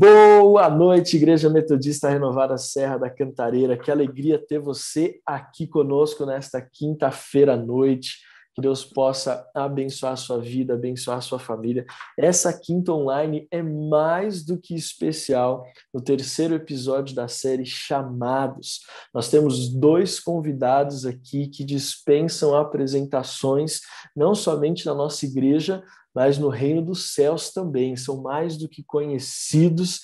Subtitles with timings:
[0.00, 3.76] Boa noite, Igreja Metodista Renovada Serra da Cantareira.
[3.76, 8.16] Que alegria ter você aqui conosco nesta quinta-feira à noite.
[8.60, 11.86] Que Deus possa abençoar a sua vida, abençoar a sua família.
[12.18, 18.80] Essa quinta online é mais do que especial no terceiro episódio da série Chamados.
[19.14, 23.80] Nós temos dois convidados aqui que dispensam apresentações,
[24.14, 25.82] não somente na nossa igreja,
[26.14, 27.96] mas no reino dos céus também.
[27.96, 30.00] São mais do que conhecidos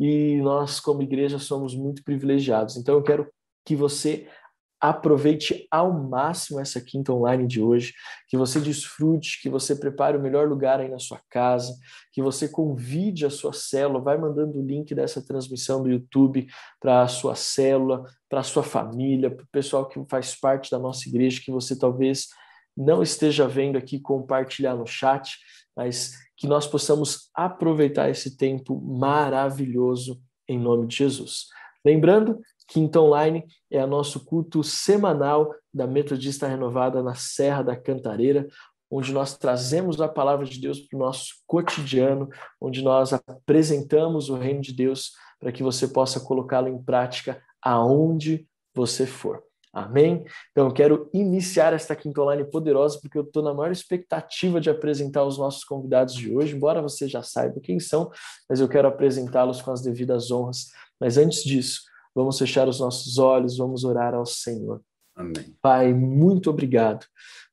[0.00, 2.78] e nós, como igreja, somos muito privilegiados.
[2.78, 3.28] Então, eu quero
[3.66, 4.26] que você
[4.80, 7.92] aproveite ao máximo essa quinta online de hoje,
[8.28, 11.74] que você desfrute, que você prepare o melhor lugar aí na sua casa,
[12.12, 16.46] que você convide a sua célula, vai mandando o link dessa transmissão do YouTube
[16.80, 20.78] para a sua célula, para a sua família, para o pessoal que faz parte da
[20.78, 22.28] nossa igreja, que você talvez
[22.76, 25.36] não esteja vendo aqui compartilhar no chat,
[25.76, 31.46] mas que nós possamos aproveitar esse tempo maravilhoso em nome de Jesus.
[31.84, 38.46] Lembrando, Quinta Online é nosso culto semanal da Metodista Renovada na Serra da Cantareira,
[38.90, 42.28] onde nós trazemos a palavra de Deus para o nosso cotidiano,
[42.60, 48.46] onde nós apresentamos o reino de Deus para que você possa colocá-lo em prática aonde
[48.74, 49.42] você for.
[49.72, 50.24] Amém?
[50.50, 54.70] Então, eu quero iniciar esta quinta online poderosa, porque eu estou na maior expectativa de
[54.70, 58.10] apresentar os nossos convidados de hoje, embora você já saiba quem são,
[58.48, 60.66] mas eu quero apresentá-los com as devidas honras.
[60.98, 61.82] Mas antes disso,
[62.14, 64.80] vamos fechar os nossos olhos, vamos orar ao Senhor.
[65.18, 65.56] Amém.
[65.60, 67.04] Pai, muito obrigado.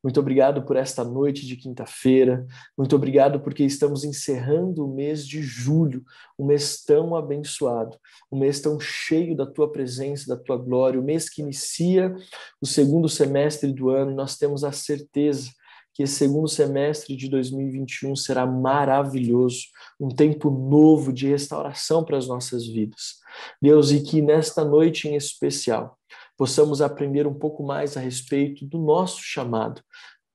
[0.03, 2.45] Muito obrigado por esta noite de quinta-feira.
[2.77, 6.03] Muito obrigado porque estamos encerrando o mês de julho,
[6.37, 7.97] um mês tão abençoado,
[8.31, 12.13] um mês tão cheio da tua presença, da tua glória, o mês que inicia
[12.61, 15.49] o segundo semestre do ano e nós temos a certeza
[15.91, 19.61] que esse segundo semestre de 2021 será maravilhoso,
[19.99, 23.24] um tempo novo de restauração para as nossas vidas.
[23.61, 25.97] Deus, e que nesta noite em especial
[26.37, 29.81] possamos aprender um pouco mais a respeito do nosso chamado.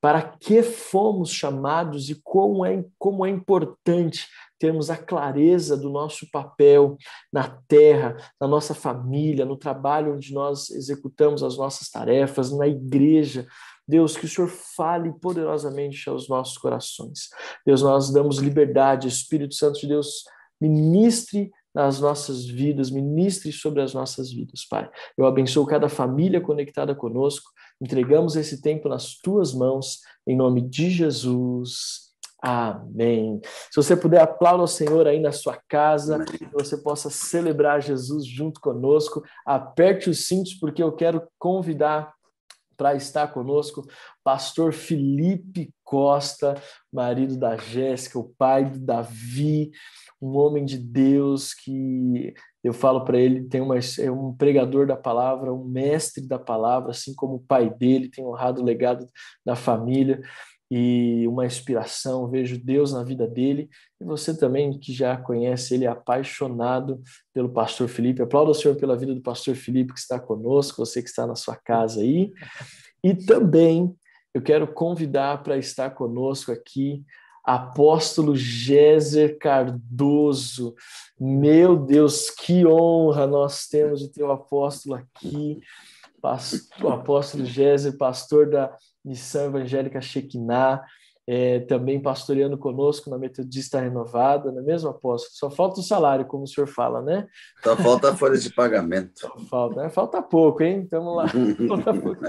[0.01, 4.27] Para que fomos chamados e como é, como é importante
[4.59, 6.97] termos a clareza do nosso papel
[7.33, 13.47] na terra, na nossa família, no trabalho onde nós executamos as nossas tarefas, na igreja.
[13.89, 17.29] Deus, que o Senhor fale poderosamente aos nossos corações.
[17.67, 20.25] Deus, nós damos liberdade, Espírito Santo de Deus,
[20.61, 24.89] ministre nas nossas vidas, ministre sobre as nossas vidas, Pai.
[25.17, 27.51] Eu abençoo cada família conectada conosco,
[27.81, 32.11] entregamos esse tempo nas tuas mãos, em nome de Jesus.
[32.43, 33.39] Amém.
[33.71, 38.27] Se você puder, aplauda ao Senhor aí na sua casa, que você possa celebrar Jesus
[38.27, 39.23] junto conosco.
[39.47, 42.15] Aperte os cintos, porque eu quero convidar
[42.81, 43.87] para estar conosco
[44.25, 46.55] pastor Felipe Costa,
[46.91, 49.71] marido da Jéssica, o pai do Davi,
[50.19, 52.33] um homem de Deus que
[52.65, 56.93] eu falo para ele, tem uma, é um pregador da palavra, um mestre da palavra,
[56.93, 59.07] assim como o pai dele tem honrado o legado
[59.45, 60.23] da família.
[60.71, 63.69] E uma inspiração, vejo Deus na vida dele.
[64.01, 67.03] E você também, que já conhece ele, é apaixonado
[67.35, 68.23] pelo pastor Felipe.
[68.23, 71.35] Aplauda o Senhor pela vida do pastor Felipe que está conosco, você que está na
[71.35, 72.33] sua casa aí.
[73.03, 73.93] E também
[74.33, 77.05] eu quero convidar para estar conosco aqui
[77.45, 80.75] apóstolo Géser Cardoso.
[81.19, 85.59] Meu Deus, que honra nós temos de ter o apóstolo aqui.
[86.83, 90.85] o apóstolo Géser, pastor da Missão Evangélica Shekinah,
[91.27, 95.33] é, também pastoreando conosco na Metodista Renovada, não é mesmo, apóstolo?
[95.35, 97.29] Só falta o salário, como o senhor fala, né?
[97.63, 99.21] Só falta a folha de pagamento.
[99.21, 99.91] Só falta, né?
[99.91, 100.89] Falta pouco, hein?
[100.91, 101.27] Vamos lá.
[101.69, 102.21] Falta pouco.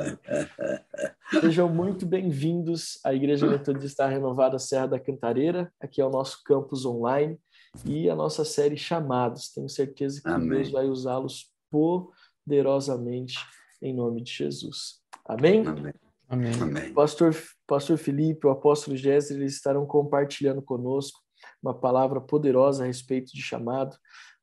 [1.41, 5.73] Sejam muito bem-vindos à Igreja Metodista Renovada Serra da Cantareira.
[5.79, 7.39] Aqui é o nosso campus online
[7.85, 9.51] e a nossa série Chamados.
[9.51, 10.49] Tenho certeza que Amém.
[10.49, 13.35] Deus vai usá-los poderosamente
[13.81, 15.01] em nome de Jesus.
[15.25, 15.65] Amém?
[15.65, 15.93] Amém.
[16.31, 16.53] Amém.
[16.61, 16.93] Amém.
[16.93, 17.35] Pastor,
[17.67, 21.19] Pastor Felipe, o apóstolo Jéssica, eles estarão compartilhando conosco
[21.61, 23.97] uma palavra poderosa a respeito de chamado.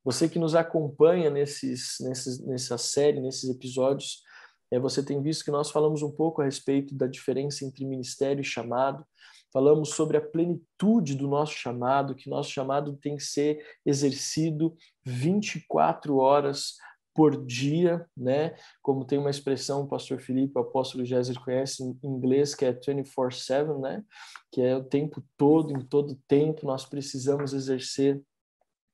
[0.05, 4.23] Você que nos acompanha nesses, nesses, nessa série, nesses episódios,
[4.71, 8.43] é, você tem visto que nós falamos um pouco a respeito da diferença entre ministério
[8.43, 9.03] e chamado.
[9.51, 14.77] Falamos sobre a plenitude do nosso chamado, que nosso chamado tem que ser exercido
[15.07, 16.75] 24 horas
[17.19, 18.55] por dia, né?
[18.81, 22.73] Como tem uma expressão, o pastor Felipe, o apóstolo Jéssica conhece em inglês, que é
[22.73, 24.05] 24/7, né?
[24.53, 28.23] Que é o tempo todo, em todo tempo nós precisamos exercer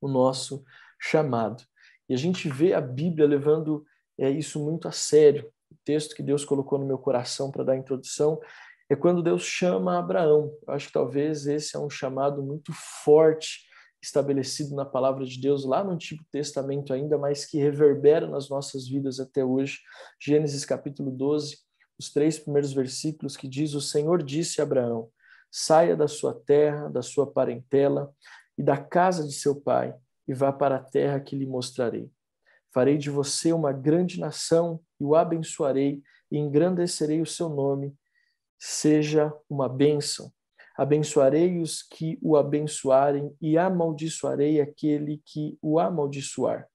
[0.00, 0.64] o nosso
[0.98, 1.62] chamado.
[2.08, 3.84] E a gente vê a Bíblia levando
[4.18, 5.52] é, isso muito a sério.
[5.70, 8.40] O texto que Deus colocou no meu coração para dar a introdução
[8.88, 10.50] é quando Deus chama Abraão.
[10.66, 12.72] Eu acho que talvez esse é um chamado muito
[13.04, 13.66] forte
[14.04, 18.86] estabelecido na palavra de Deus lá no Antigo Testamento ainda, mas que reverbera nas nossas
[18.86, 19.78] vidas até hoje.
[20.20, 21.56] Gênesis capítulo 12,
[21.98, 25.08] os três primeiros versículos que diz: O Senhor disse a Abraão:
[25.50, 28.12] Saia da sua terra, da sua parentela
[28.58, 29.94] e da casa de seu pai,
[30.28, 32.10] e vá para a terra que lhe mostrarei.
[32.74, 37.96] Farei de você uma grande nação e o abençoarei e engrandecerei o seu nome.
[38.58, 40.30] Seja uma bênção.
[40.76, 46.68] Abençoarei os que o abençoarem e amaldiçoarei aquele que o amaldiçoar.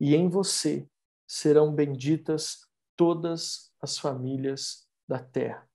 [0.00, 0.88] E em você
[1.26, 2.60] serão benditas
[2.96, 5.68] todas as famílias da terra.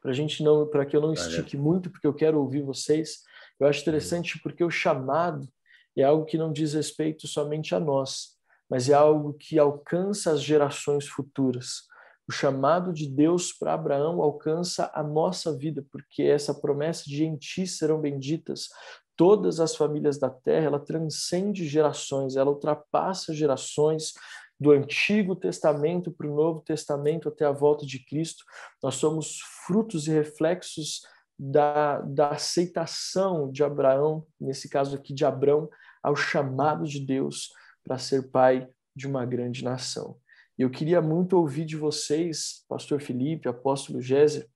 [0.00, 3.22] Para gente não, para que eu não estique muito, porque eu quero ouvir vocês.
[3.58, 5.48] Eu acho interessante porque o chamado
[5.96, 8.36] é algo que não diz respeito somente a nós,
[8.70, 11.88] mas é algo que alcança as gerações futuras.
[12.28, 17.36] O chamado de Deus para Abraão alcança a nossa vida, porque essa promessa de em
[17.36, 18.68] ti serão benditas
[19.16, 24.12] todas as famílias da terra, ela transcende gerações, ela ultrapassa gerações
[24.60, 28.44] do Antigo Testamento para o Novo Testamento até a volta de Cristo.
[28.82, 31.00] Nós somos frutos e reflexos
[31.38, 35.68] da, da aceitação de Abraão, nesse caso aqui de Abraão,
[36.02, 37.50] ao chamado de Deus
[37.84, 40.18] para ser pai de uma grande nação.
[40.58, 44.48] E eu queria muito ouvir de vocês, Pastor Felipe, Apóstolo Géser,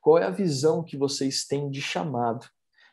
[0.00, 2.46] qual é a visão que vocês têm de chamado?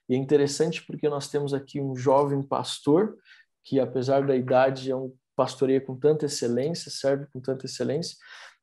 [0.10, 3.16] E é interessante porque nós temos aqui um jovem pastor
[3.64, 8.18] que, apesar da idade, é um pastoreia com tanta excelência, serve com tanta excelência,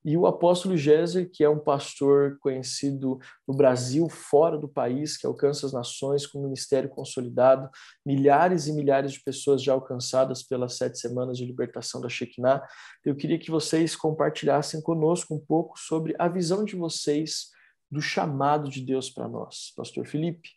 [0.04, 3.18] e o apóstolo Géser, que é um pastor conhecido
[3.48, 7.70] no Brasil, fora do país, que alcança as nações com um ministério consolidado,
[8.04, 12.62] milhares e milhares de pessoas já alcançadas pelas sete semanas de libertação da Shekinah.
[13.04, 17.50] Eu queria que vocês compartilhassem conosco um pouco sobre a visão de vocês
[17.90, 19.72] do chamado de Deus para nós.
[19.74, 20.50] Pastor Felipe.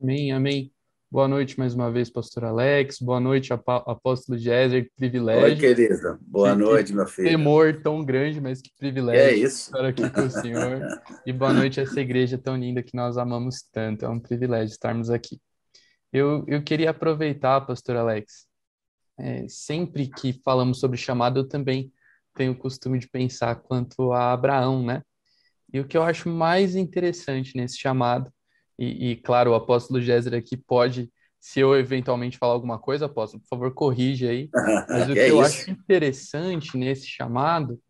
[0.00, 0.77] Amém, amém.
[1.10, 2.98] Boa noite mais uma vez, pastor Alex.
[3.00, 4.84] Boa noite, apóstolo Jézer.
[4.84, 5.42] Que privilégio.
[5.42, 6.18] Oi, querida.
[6.20, 7.30] Boa que, noite, meu filho.
[7.30, 9.70] Temor tão grande, mas que privilégio é isso.
[9.70, 10.86] estar aqui com o Senhor.
[11.24, 14.04] e boa noite a essa igreja tão linda que nós amamos tanto.
[14.04, 15.40] É um privilégio estarmos aqui.
[16.12, 18.46] Eu, eu queria aproveitar, pastor Alex.
[19.18, 21.90] É, sempre que falamos sobre chamado, eu também
[22.34, 25.02] tenho o costume de pensar quanto a Abraão, né?
[25.72, 28.30] E o que eu acho mais interessante nesse chamado
[28.78, 33.42] e, e, claro, o apóstolo Géser aqui pode, se eu eventualmente falar alguma coisa, apóstolo,
[33.42, 34.48] por favor, corrija aí.
[34.88, 35.62] Mas o que, é eu isso?
[35.62, 37.80] acho interessante nesse chamado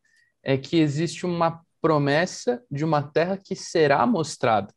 [0.42, 4.72] é que existe uma promessa de uma terra que será mostrada.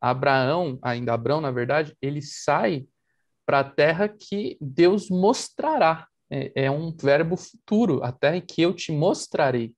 [0.00, 2.86] Abraão, ainda Abraão, na verdade, ele sai
[3.44, 6.06] para a terra que Deus mostrará.
[6.30, 9.74] É, é um verbo futuro, a terra que eu te mostrarei.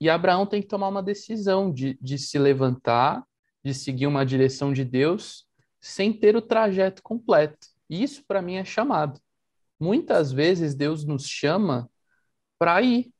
[0.00, 3.24] E Abraão tem que tomar uma decisão de, de se levantar
[3.66, 5.44] de seguir uma direção de Deus
[5.80, 7.66] sem ter o trajeto completo.
[7.90, 9.20] E isso para mim é chamado.
[9.78, 11.90] Muitas vezes Deus nos chama
[12.60, 13.10] para ir.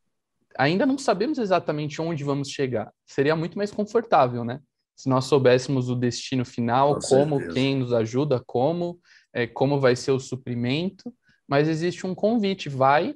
[0.57, 2.93] Ainda não sabemos exatamente onde vamos chegar.
[3.05, 4.61] Seria muito mais confortável, né?
[4.95, 7.55] se nós soubéssemos o destino final, Com como, certeza.
[7.55, 8.99] quem nos ajuda, como,
[9.33, 11.13] é, como vai ser o suprimento,
[11.47, 13.15] mas existe um convite, vai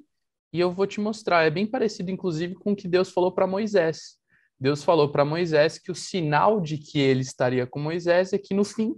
[0.52, 1.44] e eu vou te mostrar.
[1.44, 4.19] É bem parecido, inclusive, com o que Deus falou para Moisés.
[4.60, 8.52] Deus falou para Moisés que o sinal de que ele estaria com Moisés é que
[8.54, 8.94] no fim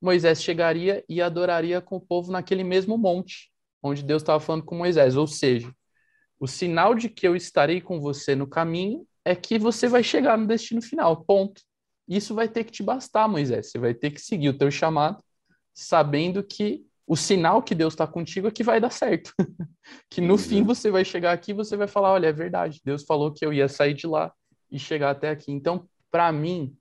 [0.00, 3.50] Moisés chegaria e adoraria com o povo naquele mesmo monte
[3.82, 5.14] onde Deus estava falando com Moisés.
[5.14, 5.70] Ou seja,
[6.40, 10.38] o sinal de que eu estarei com você no caminho é que você vai chegar
[10.38, 11.22] no destino final.
[11.24, 11.62] Ponto.
[12.08, 13.70] Isso vai ter que te bastar, Moisés.
[13.70, 15.22] Você vai ter que seguir o teu chamado,
[15.72, 19.32] sabendo que o sinal que Deus está contigo é que vai dar certo.
[20.10, 20.38] que no Uhum.
[20.38, 23.44] fim você vai chegar aqui e você vai falar: olha, é verdade, Deus falou que
[23.44, 24.32] eu ia sair de lá
[24.74, 25.52] e chegar até aqui.
[25.52, 26.76] Então, para mim,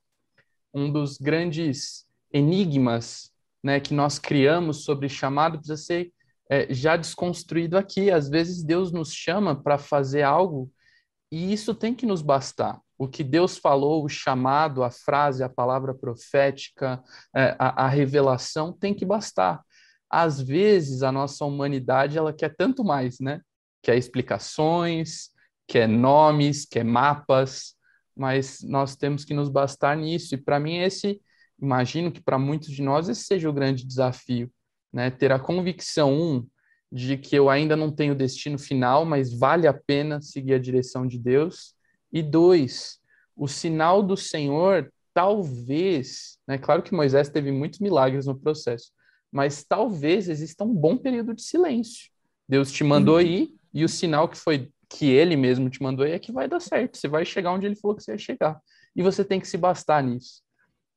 [0.73, 3.31] um dos grandes enigmas
[3.63, 6.11] né, que nós criamos sobre chamado precisa ser
[6.49, 8.09] é, já desconstruído aqui.
[8.09, 10.71] Às vezes Deus nos chama para fazer algo
[11.31, 12.81] e isso tem que nos bastar.
[12.97, 17.03] O que Deus falou, o chamado, a frase, a palavra profética,
[17.35, 19.61] é, a, a revelação tem que bastar.
[20.09, 23.41] Às vezes a nossa humanidade ela quer tanto mais, né?
[23.83, 25.29] Quer explicações,
[25.67, 27.75] quer nomes, quer mapas,
[28.15, 30.35] mas nós temos que nos bastar nisso.
[30.35, 31.21] E para mim esse,
[31.61, 34.51] imagino que para muitos de nós esse seja o grande desafio,
[34.91, 35.09] né?
[35.09, 36.47] Ter a convicção um
[36.91, 41.07] de que eu ainda não tenho destino final, mas vale a pena seguir a direção
[41.07, 41.73] de Deus.
[42.11, 42.99] E dois,
[43.35, 46.57] o sinal do Senhor, talvez, né?
[46.57, 48.91] Claro que Moisés teve muitos milagres no processo,
[49.31, 52.11] mas talvez exista um bom período de silêncio.
[52.47, 56.19] Deus te mandou ir e o sinal que foi que ele mesmo te mandou é
[56.19, 56.97] que vai dar certo.
[56.97, 58.59] Você vai chegar onde ele falou que você ia chegar.
[58.95, 60.41] E você tem que se bastar nisso.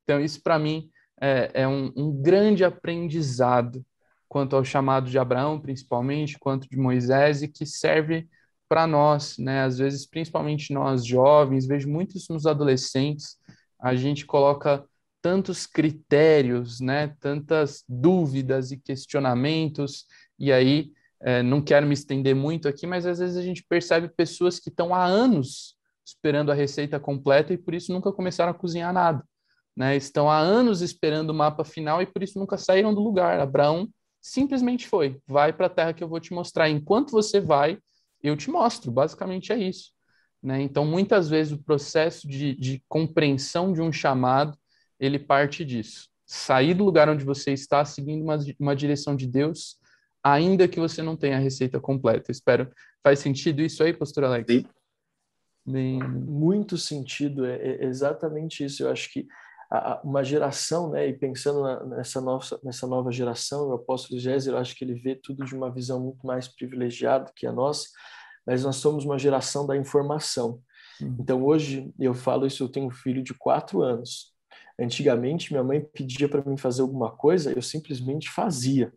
[0.04, 3.84] Então, isso para mim é, é um, um grande aprendizado
[4.28, 8.28] quanto ao chamado de Abraão, principalmente, quanto de Moisés, e que serve
[8.68, 9.62] para nós, né?
[9.62, 13.38] Às vezes, principalmente nós jovens, vejo muito isso nos adolescentes,
[13.80, 14.84] a gente coloca
[15.22, 17.14] tantos critérios, né?
[17.20, 20.04] Tantas dúvidas e questionamentos,
[20.38, 24.08] e aí é, não quero me estender muito aqui, mas às vezes a gente percebe
[24.08, 28.54] pessoas que estão há anos esperando a receita completa e por isso nunca começaram a
[28.54, 29.24] cozinhar nada.
[29.76, 29.96] Né?
[29.96, 33.40] Estão há anos esperando o mapa final e por isso nunca saíram do lugar.
[33.40, 33.88] Abraão
[34.20, 36.70] simplesmente foi: vai para a terra que eu vou te mostrar.
[36.70, 37.78] Enquanto você vai,
[38.22, 38.90] eu te mostro.
[38.90, 39.92] Basicamente é isso.
[40.42, 40.62] Né?
[40.62, 44.56] Então, muitas vezes o processo de, de compreensão de um chamado
[44.98, 46.08] ele parte disso.
[46.24, 49.76] Sair do lugar onde você está, seguindo uma, uma direção de Deus,
[50.32, 52.32] ainda que você não tenha a receita completa.
[52.32, 52.70] Espero.
[53.02, 54.52] Faz sentido isso aí, pastor Alex?
[54.52, 54.66] Sim.
[55.64, 58.84] Bem, muito sentido, é, é exatamente isso.
[58.84, 59.26] Eu acho que
[60.04, 64.76] uma geração, né, e pensando nessa, nossa, nessa nova geração, o apóstolo Géser, eu acho
[64.76, 67.88] que ele vê tudo de uma visão muito mais privilegiada que a nossa,
[68.46, 70.60] mas nós somos uma geração da informação.
[71.00, 71.16] Uhum.
[71.18, 74.32] Então, hoje, eu falo isso, eu tenho um filho de quatro anos.
[74.78, 78.92] Antigamente, minha mãe pedia para mim fazer alguma coisa, eu simplesmente fazia.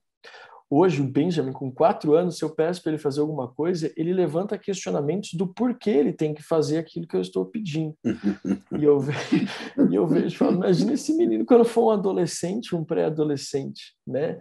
[0.71, 4.13] Hoje, o Benjamin, com quatro anos, se eu peço para ele fazer alguma coisa, ele
[4.13, 7.95] levanta questionamentos do porquê ele tem que fazer aquilo que eu estou pedindo.
[8.79, 9.47] e eu vejo,
[9.89, 14.39] e eu vejo falo, imagina esse menino quando for um adolescente, um pré-adolescente, né?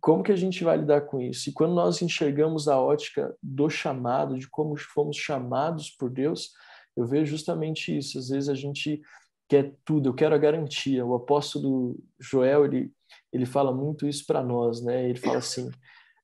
[0.00, 1.48] Como que a gente vai lidar com isso?
[1.48, 6.50] E quando nós enxergamos a ótica do chamado, de como fomos chamados por Deus,
[6.96, 8.18] eu vejo justamente isso.
[8.18, 9.00] Às vezes a gente
[9.48, 11.04] quer tudo, eu quero a garantia.
[11.04, 12.92] O apóstolo Joel, ele
[13.32, 15.08] ele fala muito isso para nós, né?
[15.08, 15.70] Ele fala assim: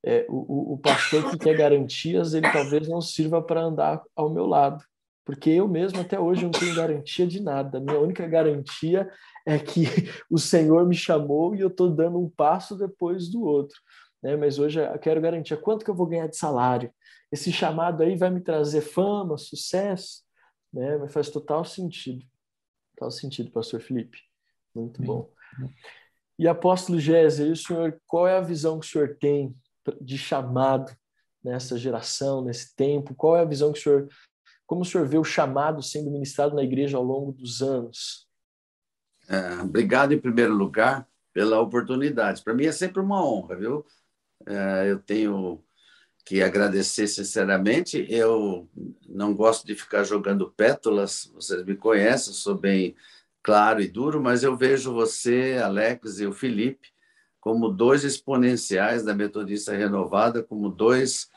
[0.05, 4.47] é, o, o pastor que quer garantias, ele talvez não sirva para andar ao meu
[4.47, 4.85] lado,
[5.25, 7.81] porque eu mesmo até hoje não tenho garantia de nada.
[7.81, 9.11] Minha única garantia
[9.45, 9.85] é que
[10.31, 13.77] o Senhor me chamou e eu estou dando um passo depois do outro.
[14.23, 14.37] Né?
[14.37, 16.93] Mas hoje eu quero garantia quanto que eu vou ganhar de salário.
[17.31, 20.23] Esse chamado aí vai me trazer fama, sucesso,
[20.73, 20.97] né?
[20.97, 22.25] Mas faz total sentido,
[22.95, 24.19] total sentido, Pastor Felipe.
[24.75, 25.29] Muito bom.
[26.39, 29.55] E apóstolo Géser, o senhor, qual é a visão que o senhor tem
[30.01, 30.95] de chamado
[31.43, 33.15] nessa geração, nesse tempo?
[33.15, 34.09] Qual é a visão que o senhor,
[34.67, 38.27] como o senhor vê o chamado sendo ministrado na igreja ao longo dos anos?
[39.29, 42.43] É, obrigado em primeiro lugar pela oportunidade.
[42.43, 43.85] Para mim é sempre uma honra, viu?
[44.47, 45.63] É, eu tenho
[46.25, 48.07] que agradecer sinceramente.
[48.09, 48.69] Eu
[49.09, 51.31] não gosto de ficar jogando pétalas.
[51.35, 52.97] Vocês me conhecem, sou bem
[53.47, 56.89] claro e duro, mas eu vejo você, Alex e o Felipe
[57.41, 61.29] como dois exponenciais da Metodista Renovada, como dois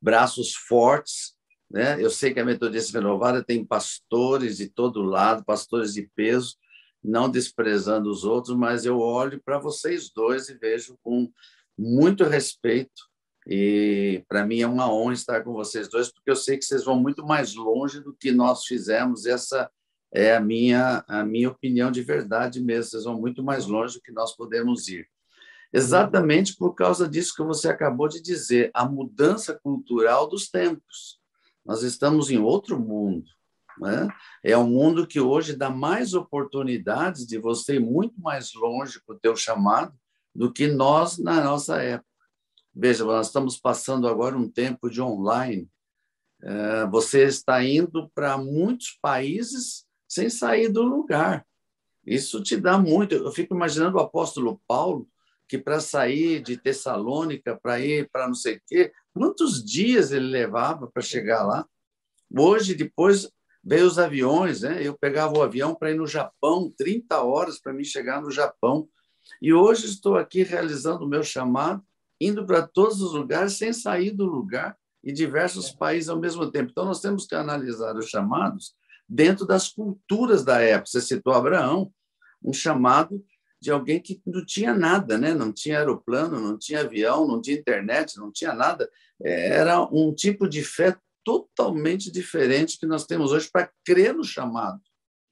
[0.00, 1.34] braços fortes,
[1.68, 2.00] né?
[2.00, 6.56] Eu sei que a Metodista Renovada tem pastores de todo lado, pastores de peso,
[7.02, 11.28] não desprezando os outros, mas eu olho para vocês dois e vejo com
[11.76, 13.10] muito respeito
[13.44, 16.84] e para mim é uma honra estar com vocês dois, porque eu sei que vocês
[16.84, 19.68] vão muito mais longe do que nós fizemos essa
[20.16, 22.90] é a minha, a minha opinião de verdade mesmo.
[22.90, 25.06] Vocês vão muito mais longe do que nós podemos ir.
[25.70, 31.20] Exatamente por causa disso que você acabou de dizer, a mudança cultural dos tempos.
[31.62, 33.26] Nós estamos em outro mundo.
[33.78, 34.08] Né?
[34.42, 39.12] É um mundo que hoje dá mais oportunidades de você ir muito mais longe com
[39.12, 39.94] o teu chamado
[40.34, 42.08] do que nós na nossa época.
[42.74, 45.68] Veja, nós estamos passando agora um tempo de online.
[46.42, 51.46] É, você está indo para muitos países sem sair do lugar.
[52.06, 53.14] Isso te dá muito.
[53.14, 55.08] Eu fico imaginando o apóstolo Paulo,
[55.48, 60.26] que para sair de Tessalônica, para ir para não sei o quê, quantos dias ele
[60.26, 61.66] levava para chegar lá?
[62.36, 63.30] Hoje, depois,
[63.62, 64.80] veio os aviões, né?
[64.80, 68.88] Eu pegava o avião para ir no Japão, 30 horas para mim chegar no Japão.
[69.42, 71.82] E hoje estou aqui realizando o meu chamado,
[72.20, 76.70] indo para todos os lugares sem sair do lugar e diversos países ao mesmo tempo.
[76.70, 78.74] Então, nós temos que analisar os chamados
[79.08, 80.90] dentro das culturas da época.
[80.90, 81.92] Você citou Abraão,
[82.42, 83.24] um chamado
[83.60, 85.34] de alguém que não tinha nada, né?
[85.34, 88.88] não tinha aeroplano, não tinha avião, não tinha internet, não tinha nada.
[89.22, 94.80] Era um tipo de fé totalmente diferente que nós temos hoje para crer no chamado.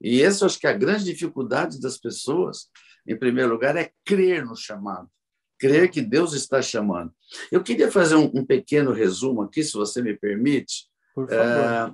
[0.01, 2.67] E essa eu acho que é a grande dificuldade das pessoas,
[3.07, 5.09] em primeiro lugar, é crer no chamado,
[5.57, 7.13] crer que Deus está chamando.
[7.51, 10.89] Eu queria fazer um, um pequeno resumo aqui, se você me permite.
[11.13, 11.93] Por favor.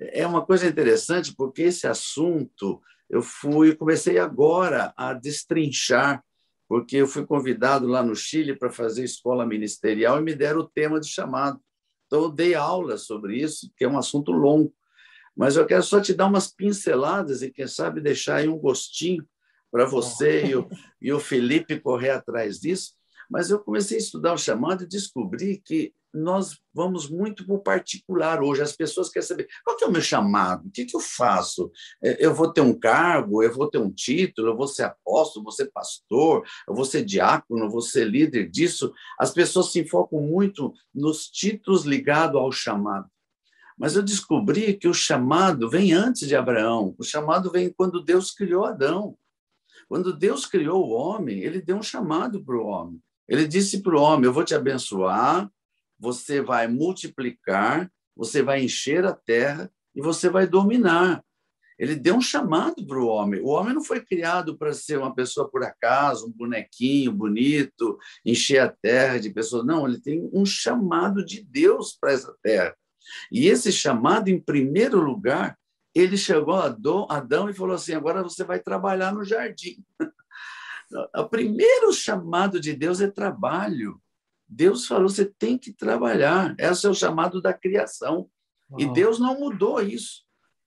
[0.00, 6.22] é uma coisa interessante, porque esse assunto eu fui, comecei agora a destrinchar,
[6.68, 10.68] porque eu fui convidado lá no Chile para fazer escola ministerial e me deram o
[10.68, 11.58] tema de chamado.
[12.06, 14.72] Então, eu dei aula sobre isso, que é um assunto longo.
[15.36, 19.26] Mas eu quero só te dar umas pinceladas e, quem sabe, deixar aí um gostinho
[19.70, 20.68] para você e o,
[21.00, 22.92] e o Felipe correr atrás disso.
[23.30, 27.62] Mas eu comecei a estudar o chamado e descobri que nós vamos muito para o
[27.62, 28.62] particular hoje.
[28.62, 31.70] As pessoas querem saber qual que é o meu chamado, o que, que eu faço?
[32.02, 35.40] É, eu vou ter um cargo, eu vou ter um título, eu vou ser apóstolo,
[35.40, 38.92] eu vou ser pastor, eu vou ser diácono, eu vou ser líder disso.
[39.18, 43.08] As pessoas se focam muito nos títulos ligados ao chamado.
[43.78, 46.96] Mas eu descobri que o chamado vem antes de Abraão.
[46.98, 49.16] O chamado vem quando Deus criou Adão.
[49.88, 53.00] Quando Deus criou o homem, ele deu um chamado para o homem.
[53.28, 55.50] Ele disse para o homem: Eu vou te abençoar,
[55.98, 61.24] você vai multiplicar, você vai encher a terra e você vai dominar.
[61.78, 63.40] Ele deu um chamado para o homem.
[63.40, 68.60] O homem não foi criado para ser uma pessoa por acaso, um bonequinho bonito, encher
[68.60, 69.64] a terra de pessoas.
[69.64, 72.76] Não, ele tem um chamado de Deus para essa terra.
[73.30, 75.56] E esse chamado, em primeiro lugar,
[75.94, 76.66] ele chegou a
[77.08, 79.84] Adão e falou assim: agora você vai trabalhar no jardim.
[81.14, 84.00] O primeiro chamado de Deus é trabalho.
[84.48, 86.54] Deus falou: você tem que trabalhar.
[86.58, 88.28] Esse é o chamado da criação.
[88.70, 88.80] Uau.
[88.80, 90.26] E Deus não mudou isso.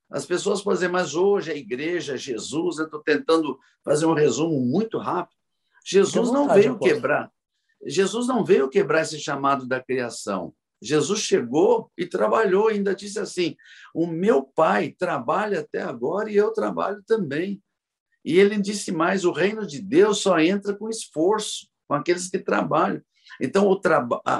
[0.09, 4.59] As pessoas podem dizer, mas hoje a igreja, Jesus, eu estou tentando fazer um resumo
[4.59, 5.37] muito rápido.
[5.85, 7.31] Jesus vontade, não veio quebrar.
[7.85, 10.53] Jesus não veio quebrar esse chamado da criação.
[10.81, 13.55] Jesus chegou e trabalhou, ainda disse assim:
[13.93, 17.61] O meu pai trabalha até agora e eu trabalho também.
[18.25, 22.39] E ele disse mais: o reino de Deus só entra com esforço, com aqueles que
[22.39, 23.01] trabalham.
[23.39, 23.79] Então, o,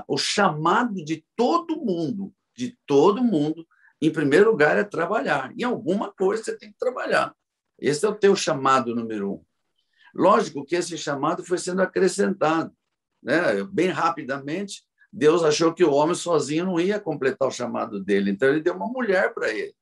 [0.08, 3.66] o chamado de todo mundo, de todo mundo,
[4.02, 5.54] em primeiro lugar, é trabalhar.
[5.58, 7.36] Em alguma coisa você tem que trabalhar.
[7.80, 9.46] Esse é o teu chamado número um.
[10.14, 12.72] Lógico que esse chamado foi sendo acrescentado.
[13.22, 13.64] Né?
[13.64, 18.50] Bem rapidamente, Deus achou que o homem sozinho não ia completar o chamado dele, então
[18.50, 19.76] ele deu uma mulher para ele.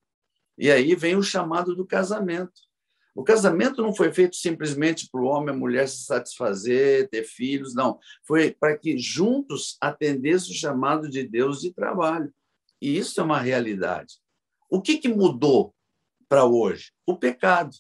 [0.58, 2.69] E aí vem o chamado do casamento.
[3.16, 7.24] O casamento não foi feito simplesmente para o homem e a mulher se satisfazer, ter
[7.24, 8.00] filhos, não.
[8.26, 12.34] Foi para que juntos atendessem o chamado de Deus de trabalho.
[12.82, 14.16] E isso é uma realidade.
[14.70, 15.74] O que, que mudou
[16.28, 16.92] para hoje?
[17.06, 17.76] O pecado.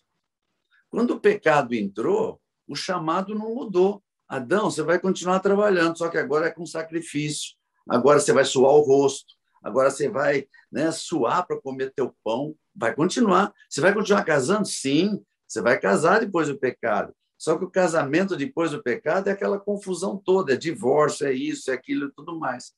[0.89, 4.03] Quando o pecado entrou, o chamado não mudou.
[4.27, 7.55] Adão, você vai continuar trabalhando, só que agora é com sacrifício.
[7.87, 9.33] Agora você vai suar o rosto.
[9.63, 12.55] Agora você vai né, suar para comer teu pão.
[12.79, 13.53] Vai continuar.
[13.69, 14.65] Você vai continuar casando?
[14.65, 15.21] Sim.
[15.45, 17.13] Você vai casar depois do pecado.
[17.37, 21.71] Só que o casamento depois do pecado é aquela confusão toda, é divórcio, é isso,
[21.71, 22.73] é aquilo e tudo mais.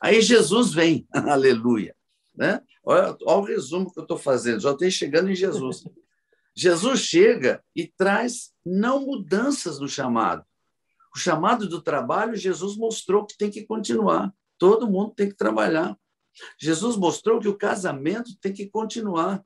[0.00, 1.94] Aí Jesus vem, aleluia.
[2.34, 2.60] Né?
[2.84, 5.84] Olha, olha o resumo que eu estou fazendo, já estou chegando em Jesus.
[6.54, 10.44] Jesus chega e traz não mudanças no chamado.
[11.14, 14.32] O chamado do trabalho, Jesus mostrou que tem que continuar.
[14.58, 15.96] Todo mundo tem que trabalhar.
[16.58, 19.42] Jesus mostrou que o casamento tem que continuar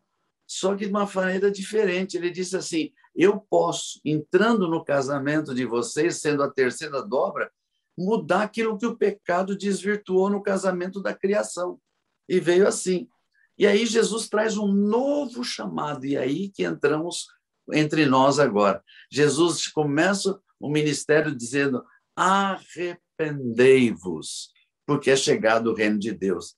[0.47, 2.17] só que de uma maneira diferente.
[2.17, 7.51] Ele disse assim: eu posso, entrando no casamento de vocês, sendo a terceira dobra,
[7.99, 11.81] mudar aquilo que o pecado desvirtuou no casamento da criação.
[12.29, 13.09] E veio assim.
[13.59, 17.27] E aí Jesus traz um novo chamado, e aí que entramos
[17.73, 18.85] entre nós agora.
[19.11, 21.83] Jesus começa o ministério dizendo:
[22.15, 24.53] arrependei-vos,
[24.87, 26.55] porque é chegado o reino de Deus.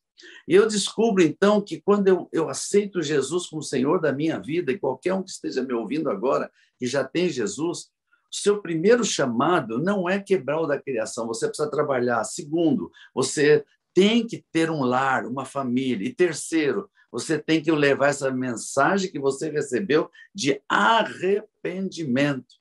[0.47, 4.73] E eu descubro, então, que quando eu, eu aceito Jesus como Senhor da minha vida,
[4.73, 7.91] e qualquer um que esteja me ouvindo agora, que já tem Jesus,
[8.31, 12.23] o seu primeiro chamado não é quebrar o da criação, você precisa trabalhar.
[12.25, 16.07] Segundo, você tem que ter um lar, uma família.
[16.07, 22.57] E terceiro, você tem que levar essa mensagem que você recebeu de arrependimento.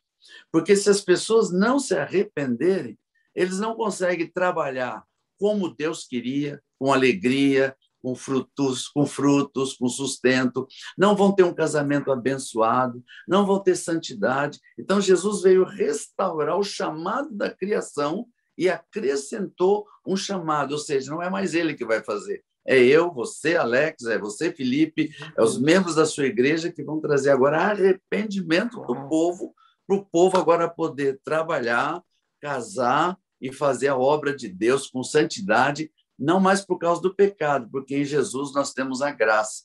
[0.52, 2.98] Porque se as pessoas não se arrependerem,
[3.36, 5.04] eles não conseguem trabalhar
[5.38, 11.54] como Deus queria, com alegria, com frutos, com frutos, com sustento, não vão ter um
[11.54, 14.60] casamento abençoado, não vão ter santidade.
[14.78, 21.22] Então Jesus veio restaurar o chamado da criação e acrescentou um chamado, ou seja, não
[21.22, 25.58] é mais ele que vai fazer, é eu, você, Alex, é você, Felipe, é os
[25.58, 29.56] membros da sua igreja que vão trazer agora arrependimento do povo,
[29.88, 32.04] para o povo agora poder trabalhar,
[32.42, 37.70] casar e fazer a obra de Deus com santidade, não mais por causa do pecado,
[37.72, 39.64] porque em Jesus nós temos a graça.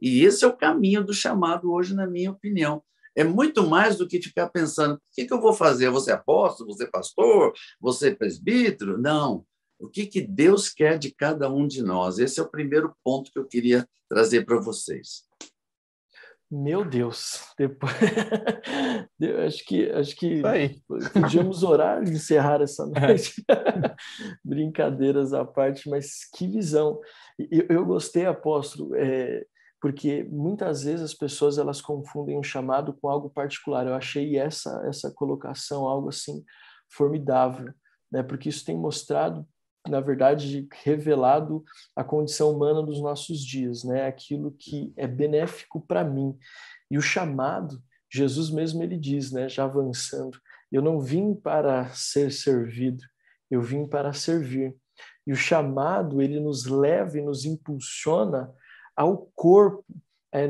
[0.00, 2.82] E esse é o caminho do chamado hoje, na minha opinião.
[3.14, 5.90] É muito mais do que ficar pensando: o que, que eu vou fazer?
[5.90, 6.72] Você é apóstolo?
[6.72, 7.52] Você é pastor?
[7.80, 8.98] Você é presbítero?
[8.98, 9.44] Não.
[9.78, 12.18] O que, que Deus quer de cada um de nós?
[12.18, 15.24] Esse é o primeiro ponto que eu queria trazer para vocês.
[16.54, 17.94] Meu Deus, depois
[19.18, 20.42] eu acho que acho que
[21.14, 23.42] podíamos orar e encerrar essa noite.
[24.44, 27.00] Brincadeiras à parte, mas que visão!
[27.38, 29.46] Eu, eu gostei, apóstolo, é,
[29.80, 33.86] porque muitas vezes as pessoas elas confundem um chamado com algo particular.
[33.86, 36.44] Eu achei essa essa colocação algo assim
[36.90, 37.72] formidável,
[38.12, 38.22] né?
[38.22, 39.48] Porque isso tem mostrado
[39.88, 41.64] na verdade, revelado
[41.94, 44.06] a condição humana dos nossos dias, né?
[44.06, 46.36] Aquilo que é benéfico para mim.
[46.90, 50.38] E o chamado, Jesus mesmo ele diz, né, já avançando,
[50.70, 53.02] eu não vim para ser servido,
[53.50, 54.76] eu vim para servir.
[55.26, 58.52] E o chamado, ele nos leva e nos impulsiona
[58.94, 59.84] ao corpo,
[60.30, 60.46] é,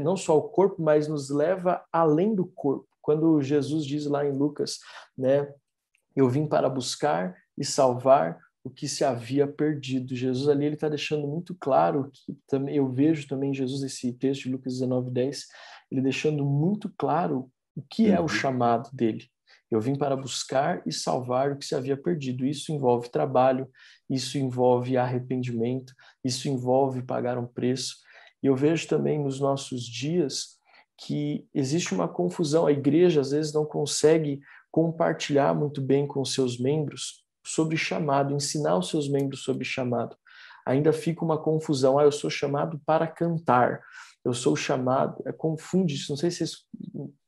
[0.00, 2.88] não só ao corpo, mas nos leva além do corpo.
[3.00, 4.78] Quando Jesus diz lá em Lucas,
[5.16, 5.52] né,
[6.14, 10.14] eu vim para buscar e salvar o que se havia perdido.
[10.14, 14.42] Jesus ali ele está deixando muito claro que também eu vejo também Jesus esse texto
[14.44, 15.46] de Lucas 19:10,
[15.90, 18.28] ele deixando muito claro o que é o uhum.
[18.28, 19.24] chamado dele.
[19.70, 22.44] Eu vim para buscar e salvar o que se havia perdido.
[22.44, 23.70] Isso envolve trabalho,
[24.08, 27.96] isso envolve arrependimento, isso envolve pagar um preço.
[28.42, 30.58] E eu vejo também nos nossos dias
[30.98, 32.66] que existe uma confusão.
[32.66, 34.40] A igreja às vezes não consegue
[34.72, 40.16] compartilhar muito bem com seus membros sobre chamado, ensinar os seus membros sobre chamado.
[40.66, 41.98] Ainda fica uma confusão.
[41.98, 43.80] Ah, eu sou chamado para cantar.
[44.24, 45.22] Eu sou chamado.
[45.26, 46.12] É, confunde isso.
[46.12, 46.66] Não sei se isso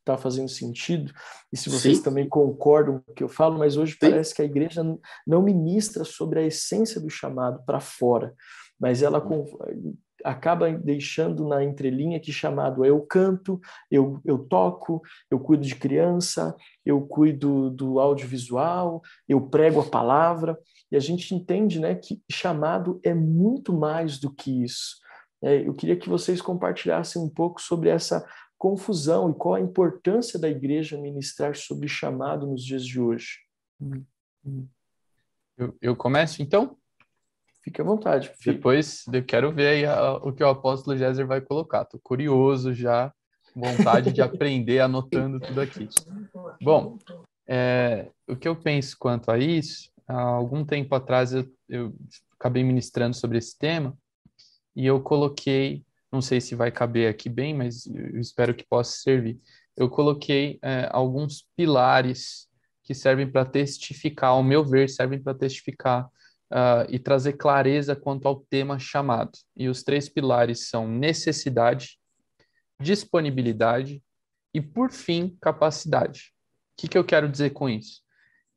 [0.01, 1.13] está fazendo sentido
[1.53, 2.03] e se vocês Sim.
[2.03, 3.99] também concordam com o que eu falo, mas hoje Sim.
[4.01, 4.83] parece que a igreja
[5.25, 8.35] não ministra sobre a essência do chamado para fora,
[8.81, 15.39] mas ela hum acaba deixando na entrelinha que chamado eu canto, eu, eu toco, eu
[15.39, 20.59] cuido de criança, eu cuido do audiovisual, eu prego a palavra,
[20.91, 25.01] e a gente entende né, que chamado é muito mais do que isso.
[25.43, 28.25] É, eu queria que vocês compartilhassem um pouco sobre essa
[28.57, 33.41] confusão e qual a importância da igreja ministrar sobre chamado nos dias de hoje.
[35.59, 36.77] Eu, eu começo então?
[37.63, 38.31] Fique à vontade.
[38.45, 41.83] Depois eu quero ver aí a, o que o apóstolo Géser vai colocar.
[41.83, 43.13] Estou curioso já,
[43.55, 45.89] vontade de aprender anotando tudo aqui.
[46.61, 46.99] Bom,
[47.47, 51.95] é, o que eu penso quanto a isso, há algum tempo atrás eu, eu
[52.39, 53.97] acabei ministrando sobre esse tema
[54.75, 58.93] e eu coloquei, não sei se vai caber aqui bem, mas eu espero que possa
[58.99, 59.39] servir.
[59.77, 62.49] Eu coloquei é, alguns pilares
[62.83, 66.11] que servem para testificar, ao meu ver, servem para testificar
[66.53, 69.33] uh, e trazer clareza quanto ao tema chamado.
[69.57, 71.99] E os três pilares são necessidade,
[72.79, 74.03] disponibilidade
[74.53, 76.33] e, por fim, capacidade.
[76.73, 78.03] O que, que eu quero dizer com isso?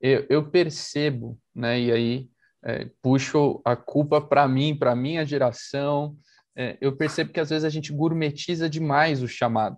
[0.01, 2.29] Eu, eu percebo, né, e aí
[2.63, 6.17] é, puxo a culpa para mim, para minha geração,
[6.55, 9.77] é, eu percebo que às vezes a gente gourmetiza demais o chamado.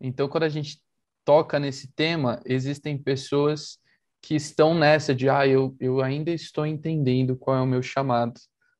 [0.00, 0.80] Então, quando a gente
[1.24, 3.78] toca nesse tema, existem pessoas
[4.22, 8.38] que estão nessa de, ah, eu, eu ainda estou entendendo qual é o meu chamado,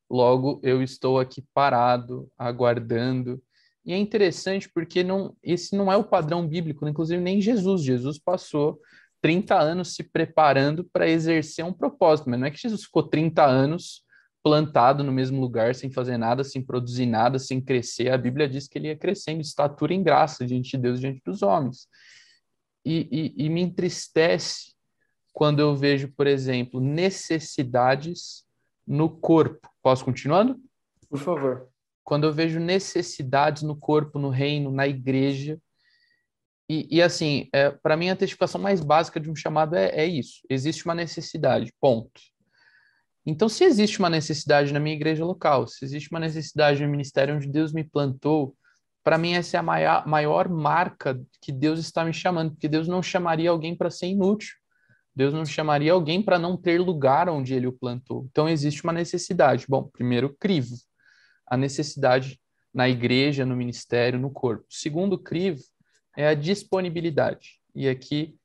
[0.09, 3.41] logo eu estou aqui parado, aguardando.
[3.83, 7.83] E é interessante porque não, esse não é o padrão bíblico, inclusive nem Jesus.
[7.83, 8.79] Jesus passou
[9.21, 13.43] 30 anos se preparando para exercer um propósito, mas não é que Jesus ficou 30
[13.43, 14.03] anos
[14.43, 18.09] plantado no mesmo lugar, sem fazer nada, sem produzir nada, sem crescer.
[18.09, 21.43] A Bíblia diz que ele ia crescendo estatura em graça diante de Deus, diante dos
[21.43, 21.87] homens.
[22.83, 24.70] E, e, e me entristece
[25.33, 28.45] quando eu vejo, por exemplo, necessidades
[28.85, 29.69] no corpo.
[29.81, 30.59] Posso continuando?
[31.09, 31.69] Por favor.
[32.03, 35.59] Quando eu vejo necessidades no corpo, no reino, na igreja.
[36.69, 40.05] E, e assim, é, para mim, a testificação mais básica de um chamado é, é
[40.05, 42.19] isso: existe uma necessidade, ponto.
[43.25, 47.35] Então, se existe uma necessidade na minha igreja local, se existe uma necessidade no ministério
[47.35, 48.55] onde Deus me plantou,
[49.03, 52.87] para mim essa é a maior, maior marca que Deus está me chamando, porque Deus
[52.87, 54.55] não chamaria alguém para ser inútil.
[55.15, 58.27] Deus não chamaria alguém para não ter lugar onde ele o plantou.
[58.31, 59.65] Então existe uma necessidade.
[59.67, 60.75] Bom, primeiro crivo,
[61.45, 62.39] a necessidade
[62.73, 64.65] na igreja, no ministério, no corpo.
[64.69, 65.61] Segundo crivo
[66.15, 67.59] é a disponibilidade.
[67.75, 68.35] E aqui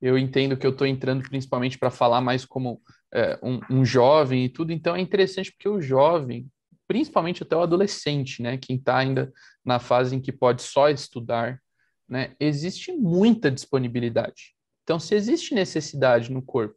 [0.00, 2.82] eu entendo que eu estou entrando principalmente para falar mais como
[3.14, 6.48] é, um, um, jovem e tudo, então é interessante porque o jovem,
[6.86, 9.32] principalmente até o adolescente, né, quem está ainda
[9.64, 11.60] na fase em que pode só estudar,
[12.08, 14.55] né, existe muita disponibilidade.
[14.86, 16.76] Então, se existe necessidade no corpo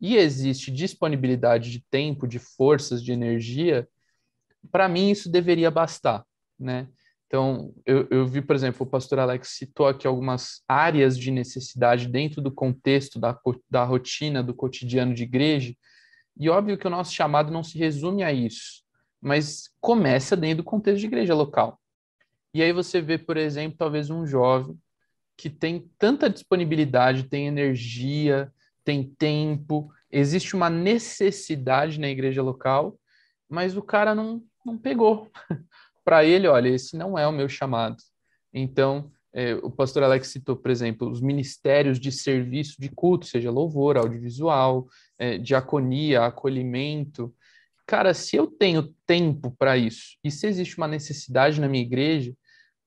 [0.00, 3.88] e existe disponibilidade de tempo, de forças, de energia,
[4.70, 6.24] para mim isso deveria bastar,
[6.56, 6.86] né?
[7.26, 12.06] Então, eu, eu, vi, por exemplo, o pastor Alex citou aqui algumas áreas de necessidade
[12.06, 13.36] dentro do contexto da,
[13.68, 15.74] da rotina, do cotidiano de igreja,
[16.36, 18.84] e óbvio que o nosso chamado não se resume a isso,
[19.20, 21.80] mas começa dentro do contexto de igreja local.
[22.52, 24.78] E aí você vê, por exemplo, talvez um jovem
[25.36, 28.52] que tem tanta disponibilidade, tem energia,
[28.84, 32.98] tem tempo, existe uma necessidade na igreja local,
[33.48, 35.30] mas o cara não, não pegou.
[36.04, 37.96] para ele, olha, esse não é o meu chamado.
[38.52, 43.50] Então, é, o pastor Alex citou, por exemplo, os ministérios de serviço de culto, seja
[43.50, 44.86] louvor, audiovisual,
[45.18, 47.34] é, diaconia, acolhimento.
[47.86, 52.32] Cara, se eu tenho tempo para isso e se existe uma necessidade na minha igreja,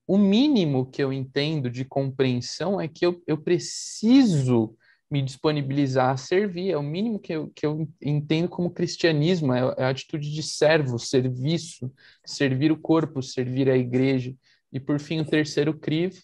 [0.07, 4.75] o mínimo que eu entendo de compreensão é que eu, eu preciso
[5.11, 9.75] me disponibilizar a servir, é o mínimo que eu, que eu entendo como cristianismo, é,
[9.77, 11.91] é a atitude de servo, serviço,
[12.25, 14.33] servir o corpo, servir a igreja.
[14.71, 16.21] E por fim, o terceiro crivo,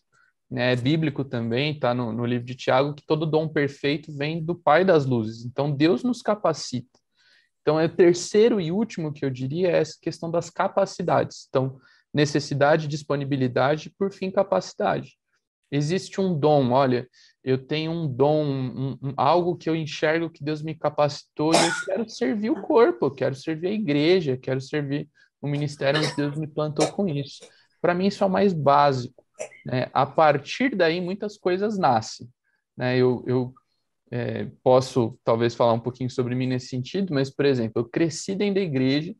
[0.50, 4.43] né, é bíblico também, está no, no livro de Tiago, que todo dom perfeito vem
[4.43, 5.46] do Pai das luzes.
[5.46, 7.00] Então, Deus nos capacita.
[7.62, 11.46] Então, é o terceiro e último que eu diria é essa questão das capacidades.
[11.48, 11.80] Então,
[12.13, 15.17] necessidade, disponibilidade, por fim, capacidade.
[15.71, 17.08] Existe um dom, olha,
[17.43, 21.58] eu tenho um dom, um, um, algo que eu enxergo que Deus me capacitou e
[21.58, 25.10] eu quero servir o corpo, eu quero servir a igreja, quero servir
[25.41, 27.39] o ministério onde Deus me plantou com isso.
[27.82, 29.26] Para mim, isso é o mais básico.
[29.65, 29.89] Né?
[29.93, 32.30] A partir daí, muitas coisas nascem.
[32.78, 32.95] Né?
[32.97, 33.54] Eu, eu
[34.12, 38.36] é, posso, talvez, falar um pouquinho sobre mim nesse sentido, mas, por exemplo, eu cresci
[38.36, 39.13] dentro da igreja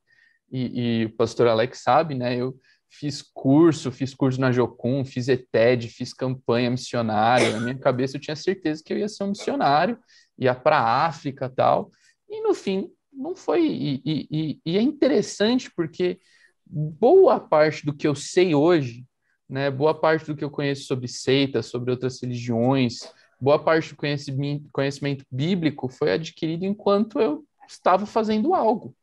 [0.52, 2.36] e, e o pastor Alex sabe, né?
[2.36, 2.56] Eu,
[2.94, 7.52] fiz curso, fiz curso na Jocum, fiz ETED, fiz campanha missionária.
[7.52, 9.98] Na minha cabeça eu tinha certeza que eu ia ser um missionário,
[10.38, 11.90] ia para a África tal.
[12.30, 13.66] E no fim, não foi.
[13.66, 16.20] E, e, e, é interessante porque
[16.66, 19.04] boa parte do que eu sei hoje,
[19.50, 23.00] né, boa parte do que eu conheço sobre seitas, sobre outras religiões,
[23.42, 28.96] boa parte do conhecimento, conhecimento bíblico foi adquirido enquanto eu estava fazendo algo.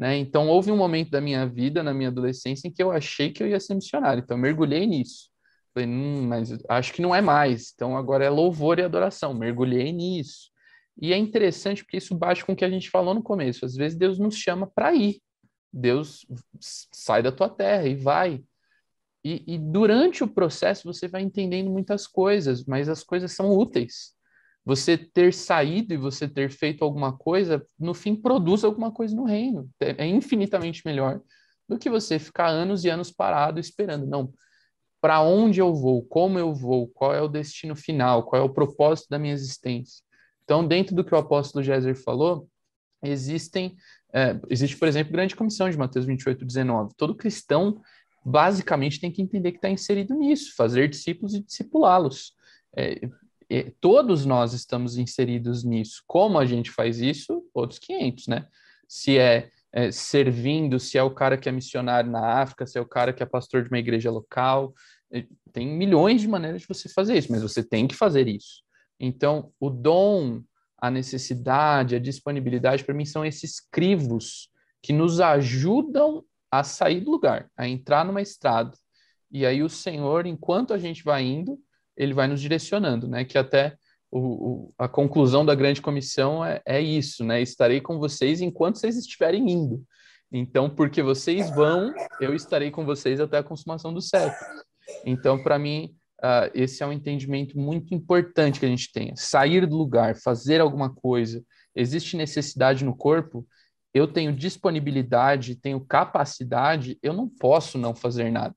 [0.00, 0.16] Né?
[0.16, 3.42] Então, houve um momento da minha vida, na minha adolescência, em que eu achei que
[3.42, 4.22] eu ia ser missionário.
[4.22, 5.28] Então, mergulhei nisso.
[5.74, 7.70] Falei, hum, mas acho que não é mais.
[7.74, 9.34] Então, agora é louvor e adoração.
[9.34, 10.50] Mergulhei nisso.
[10.98, 13.66] E é interessante porque isso bate com o que a gente falou no começo.
[13.66, 15.20] Às vezes, Deus nos chama para ir.
[15.70, 16.24] Deus
[16.58, 18.42] sai da tua terra e vai.
[19.22, 24.14] E, e durante o processo, você vai entendendo muitas coisas, mas as coisas são úteis
[24.64, 29.24] você ter saído e você ter feito alguma coisa, no fim produz alguma coisa no
[29.24, 29.68] reino.
[29.80, 31.20] É, é infinitamente melhor
[31.68, 34.06] do que você ficar anos e anos parado esperando.
[34.06, 34.32] Não,
[35.00, 38.52] para onde eu vou, como eu vou, qual é o destino final, qual é o
[38.52, 40.02] propósito da minha existência.
[40.44, 42.48] Então, dentro do que o apóstolo Géser falou,
[43.02, 43.76] existem,
[44.12, 46.92] é, existe, por exemplo, grande comissão de Mateus 28, 19.
[46.96, 47.80] Todo cristão,
[48.24, 52.34] basicamente, tem que entender que está inserido nisso, fazer discípulos e discipulá-los.
[52.76, 53.00] É,
[53.80, 56.02] todos nós estamos inseridos nisso.
[56.06, 57.42] Como a gente faz isso?
[57.52, 58.46] Outros 500, né?
[58.88, 62.80] Se é, é, servindo, se é o cara que é missionário na África, se é
[62.80, 64.72] o cara que é pastor de uma igreja local,
[65.52, 68.62] tem milhões de maneiras de você fazer isso, mas você tem que fazer isso.
[68.98, 70.42] Então, o dom,
[70.78, 74.48] a necessidade, a disponibilidade, para mim, são esses crivos
[74.82, 78.76] que nos ajudam a sair do lugar, a entrar numa estrada.
[79.30, 81.58] E aí o Senhor, enquanto a gente vai indo,
[82.00, 83.26] ele vai nos direcionando, né?
[83.26, 83.76] Que até
[84.10, 87.42] o, o, a conclusão da grande comissão é, é, isso, né?
[87.42, 89.84] Estarei com vocês enquanto vocês estiverem indo.
[90.32, 94.34] Então, porque vocês vão, eu estarei com vocês até a consumação do século.
[95.04, 99.14] Então, para mim, uh, esse é um entendimento muito importante que a gente tenha.
[99.16, 101.44] Sair do lugar, fazer alguma coisa.
[101.76, 103.46] Existe necessidade no corpo,
[103.92, 108.54] eu tenho disponibilidade, tenho capacidade, eu não posso não fazer nada.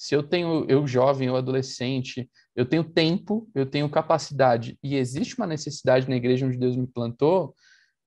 [0.00, 5.36] Se eu tenho, eu jovem, eu adolescente, eu tenho tempo, eu tenho capacidade e existe
[5.36, 7.54] uma necessidade na igreja onde Deus me plantou,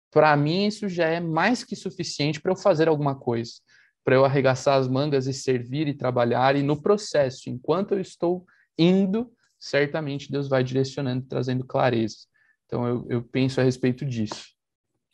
[0.10, 3.52] para mim isso já é mais que suficiente para eu fazer alguma coisa,
[4.04, 8.44] para eu arregaçar as mangas e servir e trabalhar e no processo, enquanto eu estou
[8.76, 12.26] indo, certamente Deus vai direcionando, trazendo clareza.
[12.66, 14.48] Então eu, eu penso a respeito disso.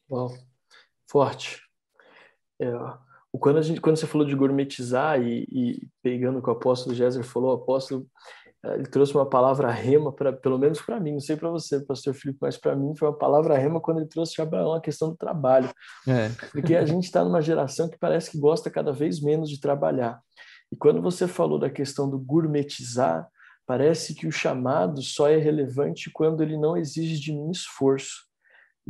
[0.07, 0.33] Bom,
[1.05, 1.61] forte.
[2.57, 2.71] É,
[3.37, 6.95] quando, a gente, quando você falou de gourmetizar e, e pegando o que o apóstolo
[6.95, 8.07] Géser falou, o apóstolo
[8.65, 11.79] eh, ele trouxe uma palavra rema, para pelo menos para mim, não sei para você,
[11.79, 14.81] pastor Filipe, mas para mim foi uma palavra rema quando ele trouxe de Abraão a
[14.81, 15.69] questão do trabalho.
[16.07, 16.29] É.
[16.51, 20.19] Porque a gente está numa geração que parece que gosta cada vez menos de trabalhar.
[20.71, 23.27] E quando você falou da questão do gourmetizar,
[23.65, 28.28] parece que o chamado só é relevante quando ele não exige de mim esforço.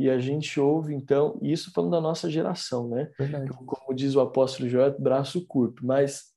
[0.00, 3.10] E a gente ouve, então, isso falando da nossa geração, né?
[3.18, 3.50] Verdade.
[3.50, 5.84] Como diz o apóstolo Joel, braço curto.
[5.84, 6.32] Mas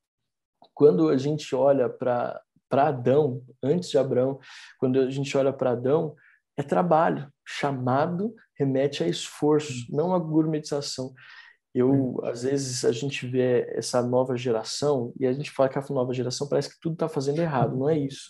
[0.74, 4.38] quando a gente olha para Adão, antes de Abraão,
[4.78, 6.14] quando a gente olha para Adão,
[6.58, 7.32] é trabalho.
[7.46, 11.14] Chamado remete a esforço, não a gourmetização.
[11.74, 15.86] Eu, às vezes, a gente vê essa nova geração e a gente fala que a
[15.90, 18.30] nova geração parece que tudo está fazendo errado, não é isso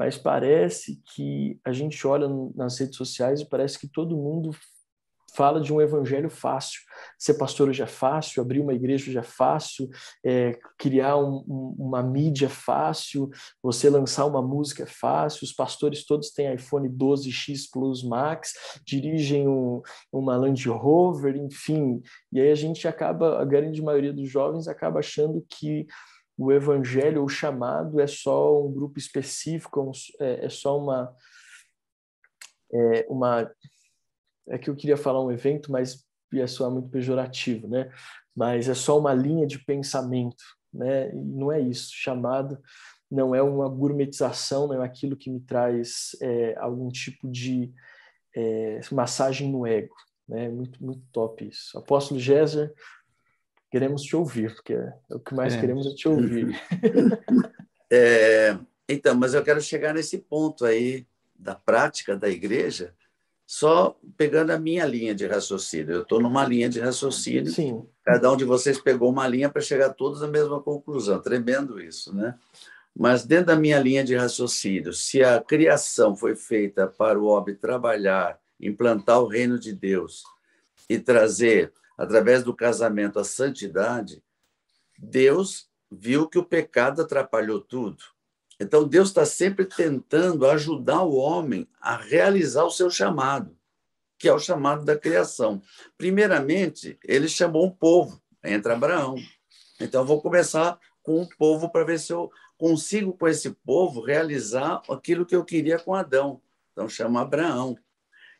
[0.00, 4.50] mas parece que a gente olha nas redes sociais e parece que todo mundo
[5.34, 6.80] fala de um evangelho fácil.
[7.18, 9.90] Ser pastor hoje é fácil, abrir uma igreja hoje é fácil,
[10.24, 13.28] é, criar um, um, uma mídia é fácil,
[13.62, 18.54] você lançar uma música é fácil, os pastores todos têm iPhone 12X Plus Max,
[18.86, 22.00] dirigem um, uma Land Rover, enfim.
[22.32, 25.86] E aí a gente acaba, a grande maioria dos jovens acaba achando que
[26.40, 31.14] o evangelho, o chamado é só um grupo específico, é, é só uma,
[32.72, 33.50] é, uma.
[34.48, 37.92] É que eu queria falar um evento, mas ia soar muito pejorativo, né?
[38.34, 41.14] Mas é só uma linha de pensamento, né?
[41.14, 41.90] E não é isso.
[41.92, 42.58] Chamado
[43.10, 47.70] não é uma gourmetização, não é aquilo que me traz é, algum tipo de
[48.34, 49.94] é, massagem no ego,
[50.26, 50.48] né?
[50.48, 51.76] Muito, muito top isso.
[51.76, 52.72] Apóstolo Géser,
[53.70, 55.60] queremos te ouvir, porque é o que mais é.
[55.60, 56.60] queremos é te ouvir.
[57.92, 58.56] É,
[58.88, 61.04] então, mas eu quero chegar nesse ponto aí
[61.34, 62.94] da prática da igreja,
[63.44, 65.94] só pegando a minha linha de raciocínio.
[65.94, 67.50] Eu estou numa linha de raciocínio.
[67.50, 67.84] Sim.
[68.04, 71.20] Cada um de vocês pegou uma linha para chegar todos à mesma conclusão.
[71.20, 72.38] Tremendo isso, né?
[72.96, 77.56] Mas dentro da minha linha de raciocínio, se a criação foi feita para o homem
[77.56, 80.22] trabalhar, implantar o reino de Deus
[80.88, 84.24] e trazer através do casamento, a santidade,
[84.98, 88.02] Deus viu que o pecado atrapalhou tudo.
[88.58, 93.54] Então, Deus está sempre tentando ajudar o homem a realizar o seu chamado,
[94.18, 95.60] que é o chamado da criação.
[95.98, 99.16] Primeiramente, ele chamou um povo, entre Abraão.
[99.78, 104.80] Então, vou começar com o povo para ver se eu consigo, com esse povo, realizar
[104.88, 106.40] aquilo que eu queria com Adão.
[106.72, 107.76] Então, chama Abraão.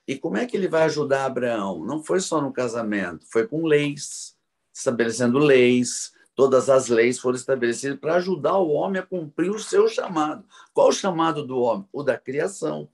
[0.06, 1.84] E como é que ele vai ajudar Abraão?
[1.84, 4.36] Não foi só no casamento, foi com leis,
[4.72, 6.12] estabelecendo leis.
[6.34, 10.44] Todas as leis foram estabelecidas para ajudar o homem a cumprir o seu chamado.
[10.72, 11.86] Qual o chamado do homem?
[11.92, 12.88] O da criação.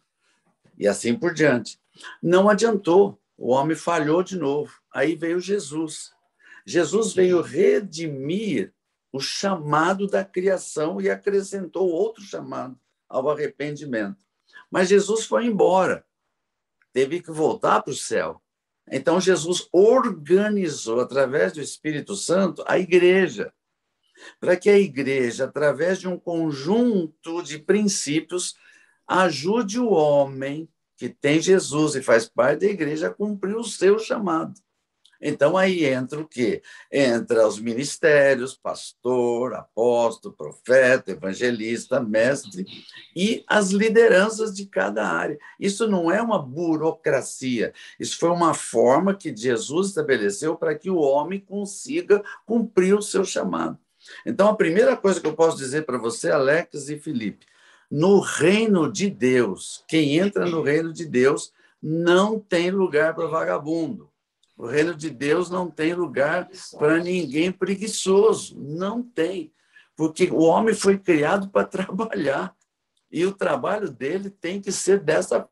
[0.78, 1.80] E assim por diante.
[2.22, 4.72] Não adiantou, o homem falhou de novo.
[4.92, 6.12] Aí veio Jesus.
[6.66, 8.74] Jesus veio redimir
[9.12, 12.78] o chamado da criação e acrescentou outro chamado
[13.08, 14.24] ao arrependimento.
[14.70, 16.04] Mas Jesus foi embora
[16.96, 18.40] teve que voltar para o céu.
[18.90, 23.52] Então, Jesus organizou, através do Espírito Santo, a igreja,
[24.40, 28.54] para que a igreja, através de um conjunto de princípios,
[29.06, 30.66] ajude o homem
[30.96, 34.58] que tem Jesus e faz parte da igreja a cumprir o seu chamado.
[35.20, 36.62] Então aí entra o quê?
[36.92, 42.66] Entra os ministérios, pastor, apóstolo, profeta, evangelista, mestre
[43.14, 45.38] e as lideranças de cada área.
[45.58, 50.98] Isso não é uma burocracia, isso foi uma forma que Jesus estabeleceu para que o
[50.98, 53.78] homem consiga cumprir o seu chamado.
[54.24, 57.46] Então a primeira coisa que eu posso dizer para você, Alex e Felipe,
[57.90, 64.10] no reino de Deus, quem entra no reino de Deus não tem lugar para vagabundo.
[64.56, 66.48] O reino de Deus não tem lugar
[66.78, 68.58] para ninguém preguiçoso.
[68.58, 69.52] Não tem.
[69.94, 72.56] Porque o homem foi criado para trabalhar.
[73.10, 75.48] E o trabalho dele tem que ser dessa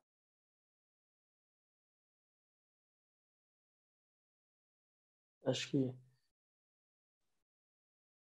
[5.46, 5.94] Acho que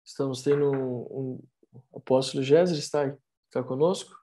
[0.04, 1.48] Estamos tendo um, um
[1.90, 3.16] o apóstolo Géser está,
[3.46, 4.18] está conosco?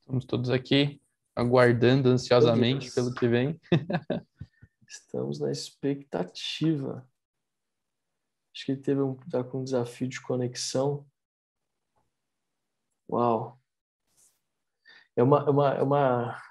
[0.00, 1.00] Estamos todos aqui
[1.34, 3.60] aguardando ansiosamente pelo que vem.
[4.96, 7.08] Estamos na expectativa.
[8.54, 11.04] Acho que ele teve um, tá com um desafio de conexão.
[13.10, 13.58] Uau!
[15.16, 16.42] É uma, é uma, é uma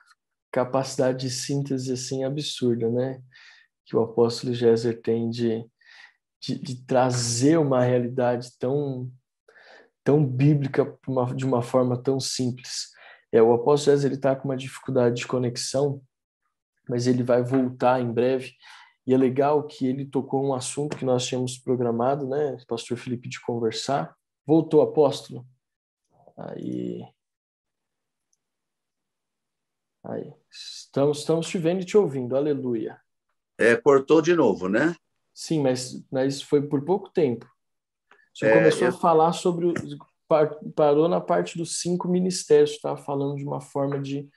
[0.51, 3.23] capacidade de síntese assim absurda, né?
[3.85, 5.65] Que o apóstolo Géser tem de,
[6.41, 9.09] de, de trazer uma realidade tão,
[10.03, 12.91] tão bíblica uma- de uma forma tão simples.
[13.31, 16.03] É, o apóstolo Géser está com uma dificuldade de conexão,
[16.87, 18.53] mas ele vai voltar em breve.
[19.05, 23.27] E é legal que ele tocou um assunto que nós tínhamos programado, né, pastor Felipe,
[23.29, 24.15] de conversar.
[24.45, 25.45] Voltou, apóstolo?
[26.37, 27.03] Aí.
[30.03, 30.33] Aí.
[30.51, 32.99] Estamos, estamos te vendo e te ouvindo, aleluia.
[33.57, 34.95] É, cortou de novo, né?
[35.33, 37.49] Sim, mas, mas foi por pouco tempo.
[38.33, 39.67] Senhor É, começou eu- a falar sobre.
[39.67, 39.73] o-
[40.75, 44.27] Parou na parte dos cinco ministérios, estava falando de uma forma de.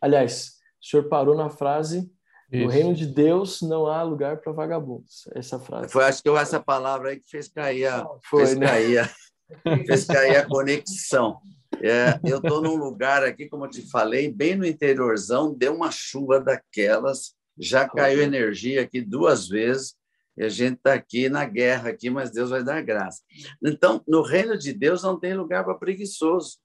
[0.00, 2.10] Aliás, o senhor parou na frase:
[2.50, 2.68] no Isso.
[2.68, 5.28] reino de Deus não há lugar para vagabundos.
[5.34, 5.90] Essa frase.
[5.90, 8.66] Foi, acho que essa palavra aí que fez cair a, Foi, fez né?
[8.66, 9.10] cair a,
[9.86, 11.38] fez cair a conexão.
[11.80, 15.90] É, eu estou num lugar aqui, como eu te falei, bem no interiorzão, deu uma
[15.90, 19.94] chuva daquelas, já caiu energia aqui duas vezes,
[20.36, 23.22] e a gente está aqui na guerra aqui, mas Deus vai dar graça.
[23.64, 26.58] Então, no reino de Deus não tem lugar para preguiçoso.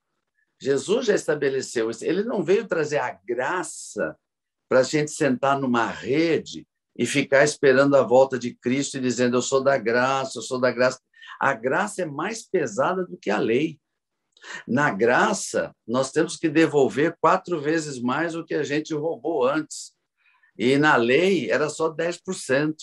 [0.60, 2.04] Jesus já estabeleceu isso.
[2.04, 4.18] Ele não veio trazer a graça
[4.68, 9.38] para a gente sentar numa rede e ficar esperando a volta de Cristo e dizendo:
[9.38, 11.00] Eu sou da graça, eu sou da graça.
[11.40, 13.80] A graça é mais pesada do que a lei.
[14.68, 19.94] Na graça, nós temos que devolver quatro vezes mais o que a gente roubou antes.
[20.58, 22.76] E na lei era só 10%.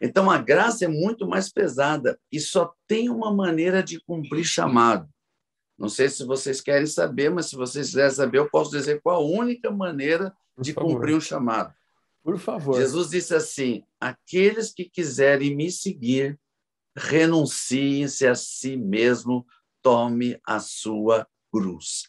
[0.00, 5.08] Então a graça é muito mais pesada e só tem uma maneira de cumprir chamado.
[5.78, 9.16] Não sei se vocês querem saber, mas se vocês quiserem saber, eu posso dizer qual
[9.16, 11.74] a única maneira de cumprir um chamado.
[12.22, 12.76] Por favor.
[12.76, 16.38] Jesus disse assim: aqueles que quiserem me seguir,
[16.96, 19.44] renunciem-se a si mesmo,
[19.82, 22.04] tome a sua cruz.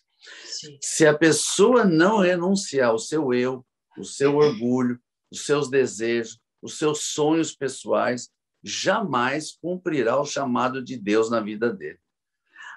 [0.81, 3.65] Se a pessoa não renunciar ao seu eu,
[3.97, 4.99] o seu orgulho,
[5.31, 8.29] os seus desejos, os seus sonhos pessoais,
[8.63, 11.99] jamais cumprirá o chamado de Deus na vida dele.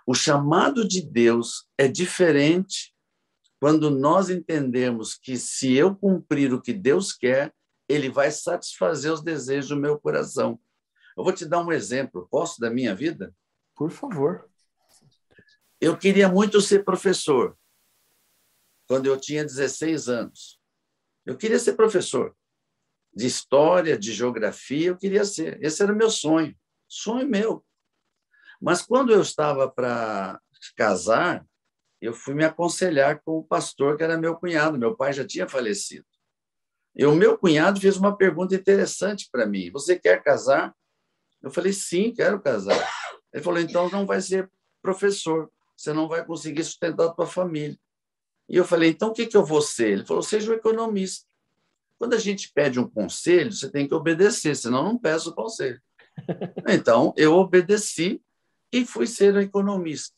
[0.09, 2.97] O chamado de Deus é diferente
[3.61, 7.55] quando nós entendemos que se eu cumprir o que Deus quer,
[7.87, 10.59] ele vai satisfazer os desejos do meu coração.
[11.15, 13.37] Eu vou te dar um exemplo, posso, da minha vida?
[13.77, 14.49] Por favor.
[15.79, 17.55] Eu queria muito ser professor
[18.87, 20.59] quando eu tinha 16 anos.
[21.27, 22.35] Eu queria ser professor
[23.15, 25.63] de história, de geografia, eu queria ser.
[25.63, 26.57] Esse era o meu sonho,
[26.89, 27.63] sonho meu.
[28.61, 30.41] Mas quando eu estava para
[30.77, 31.47] casar,
[32.01, 34.79] eu fui me aconselhar com o pastor que era meu cunhado.
[34.79, 36.07] Meu pai já tinha falecido.
[36.95, 40.75] E o meu cunhado fez uma pergunta interessante para mim: Você quer casar?
[41.43, 42.89] Eu falei: Sim, quero casar.
[43.33, 44.51] Ele falou: Então não vai ser
[44.83, 47.79] professor, você não vai conseguir sustentar a tua família.
[48.49, 49.93] E eu falei: Então o que, que eu vou ser?
[49.93, 51.27] Ele falou: Seja um economista.
[51.99, 55.81] Quando a gente pede um conselho, você tem que obedecer, senão não peço o conselho.
[56.69, 58.21] Então eu obedeci
[58.73, 60.17] e fui ser um economista.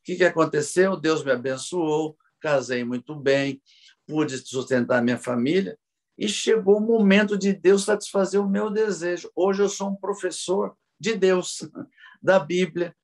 [0.00, 0.96] O que, que aconteceu?
[0.96, 3.60] Deus me abençoou, casei muito bem,
[4.06, 5.78] pude sustentar minha família
[6.18, 9.30] e chegou o momento de Deus satisfazer o meu desejo.
[9.34, 11.68] Hoje eu sou um professor de Deus,
[12.22, 12.94] da Bíblia,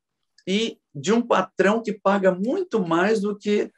[0.46, 3.70] e de um patrão que paga muito mais do que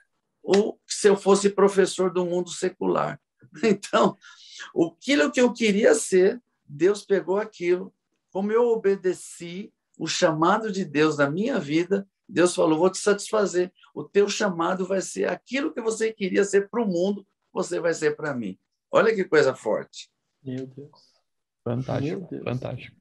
[0.42, 3.20] o, se eu fosse professor do mundo secular.
[3.62, 4.16] Então,
[4.76, 7.94] aquilo que eu queria ser, Deus pegou aquilo.
[8.30, 13.72] Como eu obedeci o chamado de Deus na minha vida, Deus falou: vou te satisfazer.
[13.94, 17.92] O teu chamado vai ser aquilo que você queria ser para o mundo, você vai
[17.94, 18.58] ser para mim.
[18.90, 20.08] Olha que coisa forte.
[20.42, 20.90] Meu Deus.
[21.64, 22.44] Fantástico, Meu Deus.
[22.44, 22.96] fantástico.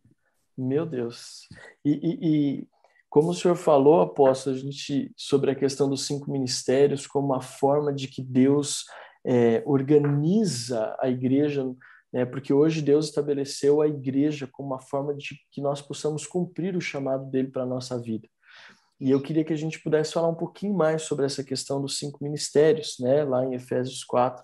[0.58, 1.48] Meu Deus.
[1.86, 2.20] E, e-
[2.62, 2.68] e
[3.10, 7.42] como o senhor falou, apóstolo, a gente sobre a questão dos cinco ministérios como uma
[7.42, 8.84] forma de que Deus
[9.26, 11.64] é, organiza a igreja,
[12.12, 12.26] né?
[12.26, 16.82] Porque hoje Deus estabeleceu a igreja como uma forma de que nós possamos cumprir o
[16.82, 18.28] chamado dele para a nossa vida.
[19.00, 22.00] E eu queria que a gente pudesse falar um pouquinho mais sobre essa questão dos
[22.00, 23.24] cinco ministérios, né?
[23.24, 24.44] Lá em Efésios 4,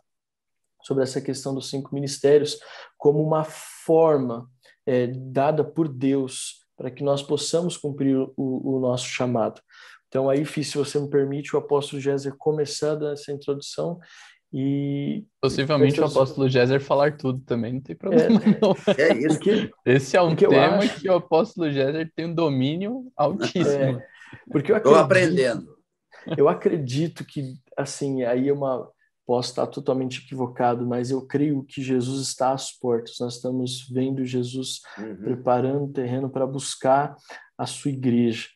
[0.83, 2.59] sobre essa questão dos cinco ministérios
[2.97, 4.47] como uma forma
[4.85, 9.61] é, dada por Deus para que nós possamos cumprir o, o nosso chamado.
[10.07, 13.99] Então, aí, se você me permite, o apóstolo Géser começando essa introdução
[14.53, 18.75] E Possivelmente o apóstolo Géser falar tudo também, não tem problema não.
[18.97, 19.27] É isso.
[19.39, 23.99] porque, Esse é um tema acho- que o apóstolo Géser tem um domínio altíssimo.
[23.99, 24.07] é,
[24.51, 25.77] porque eu Estou acredito, aprendendo.
[26.37, 28.87] eu acredito que, assim, aí é uma,
[29.25, 33.15] posso estar totalmente equivocado, mas eu creio que Jesus está às portas.
[33.19, 35.15] Nós estamos vendo Jesus Uhum.
[35.15, 37.15] preparando o terreno para buscar
[37.57, 38.49] a sua igreja.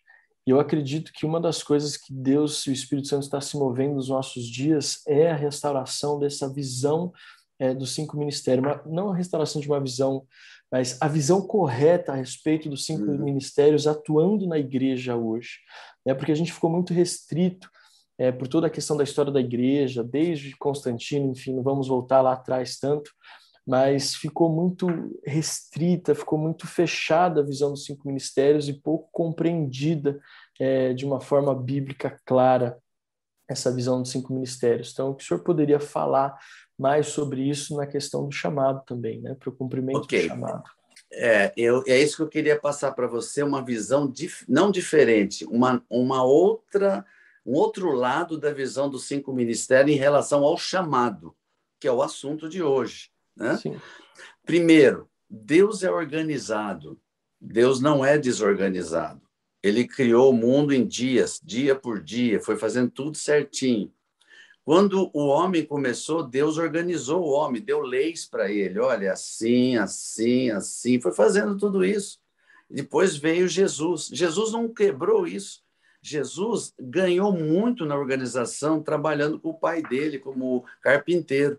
[0.47, 3.57] E eu acredito que uma das coisas que Deus e o Espírito Santo está se
[3.57, 7.11] movendo nos nossos dias é a restauração dessa visão
[7.59, 8.65] eh, dos cinco ministérios.
[8.65, 10.25] Uma- não a restauração de uma visão,
[10.71, 13.17] mas a visão correta a respeito dos cinco Uhum.
[13.25, 15.57] ministérios atuando na igreja hoje.
[16.05, 16.13] Né?
[16.13, 17.69] Porque a gente ficou muito restrito
[18.19, 22.21] eh, por toda a questão da história da igreja, desde Constantino, enfim, não vamos voltar
[22.21, 23.11] lá atrás tanto,
[23.67, 24.87] mas ficou muito
[25.25, 30.21] restrita, ficou muito fechada a visão dos cinco ministérios e pouco compreendida
[30.57, 32.77] eh, de uma forma bíblica clara
[33.45, 34.91] essa visão dos cinco ministérios.
[34.93, 36.37] Então, o que o senhor poderia falar
[36.79, 40.21] mais sobre isso na questão do chamado também, né, para o cumprimento Ok.
[40.21, 40.63] do chamado?
[41.11, 45.45] É, eu, é isso que eu queria passar para você, uma visão dif- não diferente,
[45.45, 47.05] uma, uma outra,
[47.45, 51.35] um outro lado da visão dos cinco ministérios em relação ao chamado,
[51.79, 53.09] que é o assunto de hoje.
[53.37, 53.57] Né?
[54.45, 56.99] Primeiro, Deus é organizado,
[57.39, 59.21] Deus não é desorganizado.
[59.61, 63.91] Ele criou o mundo em dias, dia por dia, foi fazendo tudo certinho.
[64.63, 68.79] Quando o homem começou, Deus organizou o homem, deu leis para ele.
[68.79, 72.19] Olha, assim, assim, assim, foi fazendo tudo isso.
[72.69, 74.09] Depois veio Jesus.
[74.11, 75.63] Jesus não quebrou isso.
[76.01, 81.57] Jesus ganhou muito na organização, trabalhando com o pai dele como carpinteiro.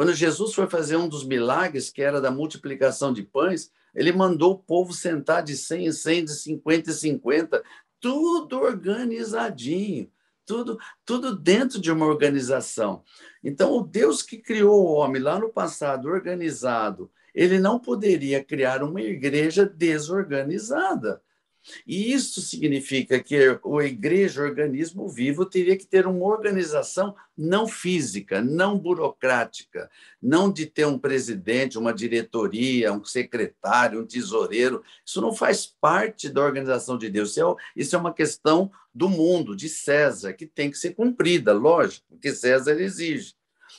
[0.00, 4.52] Quando Jesus foi fazer um dos milagres, que era da multiplicação de pães, ele mandou
[4.52, 7.62] o povo sentar de 100 em 100, de 50 em 50,
[8.00, 10.10] tudo organizadinho,
[10.46, 13.04] tudo, tudo dentro de uma organização.
[13.44, 18.82] Então, o Deus que criou o homem lá no passado, organizado, ele não poderia criar
[18.82, 21.20] uma igreja desorganizada.
[21.86, 27.66] E isso significa que a igreja, o organismo vivo, teria que ter uma organização não
[27.66, 29.90] física, não burocrática,
[30.20, 34.82] não de ter um presidente, uma diretoria, um secretário, um tesoureiro.
[35.04, 37.36] Isso não faz parte da organização de Deus.
[37.76, 42.18] Isso é, é uma questão do mundo, de César, que tem que ser cumprida, lógico,
[42.20, 43.34] que César exige.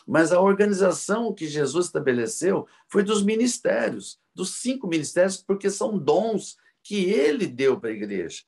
[0.08, 6.58] Mas a organização que Jesus estabeleceu foi dos ministérios, dos cinco ministérios, porque são dons
[6.84, 8.44] que ele deu para a igreja.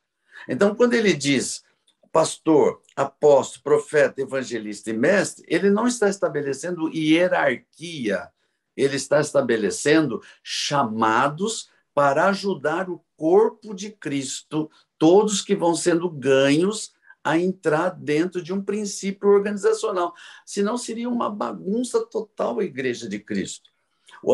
[0.47, 1.63] Então, quando ele diz
[2.11, 8.29] pastor, apóstolo, profeta, evangelista e mestre, ele não está estabelecendo hierarquia,
[8.77, 16.93] ele está estabelecendo chamados para ajudar o corpo de Cristo, todos que vão sendo ganhos
[17.23, 20.13] a entrar dentro de um princípio organizacional.
[20.45, 23.72] Senão seria uma bagunça total a igreja de Cristo.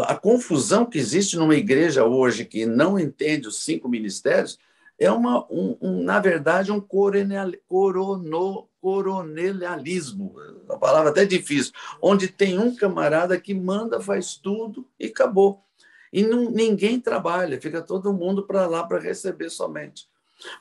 [0.05, 4.59] A confusão que existe numa igreja hoje que não entende os cinco ministérios
[4.99, 10.35] é uma, um, um, na verdade, um coronel, corono, coronelialismo,
[10.69, 15.63] a palavra até difícil, onde tem um camarada que manda, faz tudo e acabou.
[16.11, 20.07] E não, ninguém trabalha, fica todo mundo para lá para receber somente.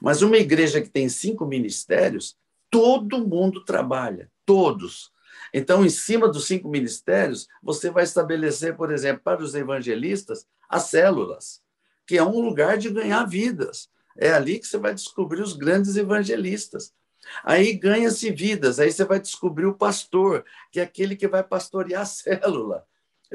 [0.01, 2.37] Mas uma igreja que tem cinco ministérios,
[2.71, 5.11] todo mundo trabalha, todos.
[5.53, 10.85] Então, em cima dos cinco ministérios, você vai estabelecer, por exemplo, para os evangelistas, as
[10.85, 11.63] células,
[12.07, 13.89] que é um lugar de ganhar vidas.
[14.17, 16.93] É ali que você vai descobrir os grandes evangelistas.
[17.45, 22.03] Aí ganha-se vidas, aí você vai descobrir o pastor, que é aquele que vai pastorear
[22.03, 22.87] a célula.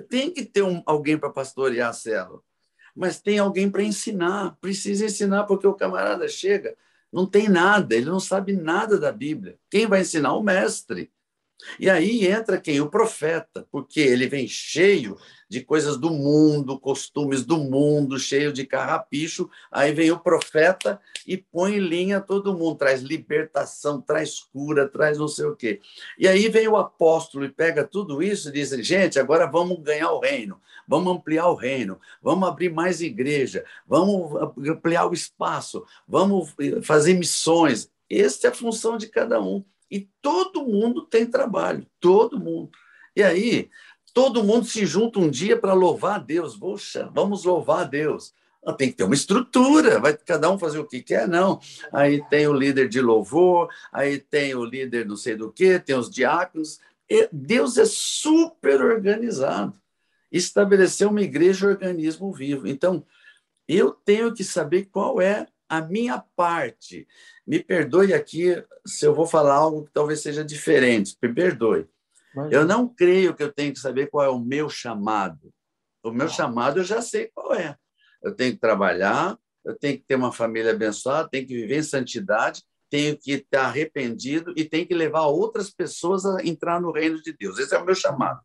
[0.10, 2.42] Tem que ter um, alguém para pastorear a célula,
[2.96, 4.58] mas tem alguém para ensinar.
[4.60, 6.76] Precisa ensinar, porque o camarada chega,
[7.12, 9.58] não tem nada, ele não sabe nada da Bíblia.
[9.70, 10.34] Quem vai ensinar?
[10.34, 11.12] O mestre.
[11.80, 12.82] E aí entra quem?
[12.82, 15.18] O profeta, porque ele vem cheio
[15.54, 19.50] de coisas do mundo, costumes do mundo, cheio de carrapicho.
[19.72, 25.18] Aí vem o profeta e põe em linha todo mundo, traz libertação, traz cura, traz
[25.20, 25.80] não sei o quê.
[26.18, 30.12] E aí vem o apóstolo e pega tudo isso e diz: gente, agora vamos ganhar
[30.12, 34.34] o reino, vamos ampliar o reino, vamos abrir mais igreja, vamos
[34.68, 37.92] ampliar o espaço, vamos fazer missões.
[38.10, 39.64] Essa é a função de cada um.
[39.90, 42.72] E todo mundo tem trabalho, todo mundo.
[43.16, 43.70] E aí,
[44.14, 46.56] todo mundo se junta um dia para louvar a Deus.
[46.56, 48.34] Poxa, vamos louvar a Deus.
[48.78, 51.60] Tem que ter uma estrutura, vai cada um fazer o que quer, não.
[51.92, 55.96] Aí tem o líder de louvor, aí tem o líder não sei do que, tem
[55.96, 56.80] os diáconos.
[57.32, 59.80] Deus é super organizado.
[60.32, 62.66] Estabeleceu uma igreja organismo vivo.
[62.66, 63.06] Então,
[63.68, 65.46] eu tenho que saber qual é
[65.78, 67.08] a minha parte.
[67.46, 71.88] Me perdoe aqui se eu vou falar algo que talvez seja diferente, me perdoe.
[72.34, 72.56] Imagina.
[72.56, 75.54] Eu não creio que eu tenho que saber qual é o meu chamado.
[76.04, 77.76] O meu chamado eu já sei qual é.
[78.22, 81.84] Eu tenho que trabalhar, eu tenho que ter uma família abençoada, tenho que viver em
[81.84, 87.22] santidade, tenho que estar arrependido e tenho que levar outras pessoas a entrar no reino
[87.22, 87.58] de Deus.
[87.58, 88.42] Esse é o meu chamado.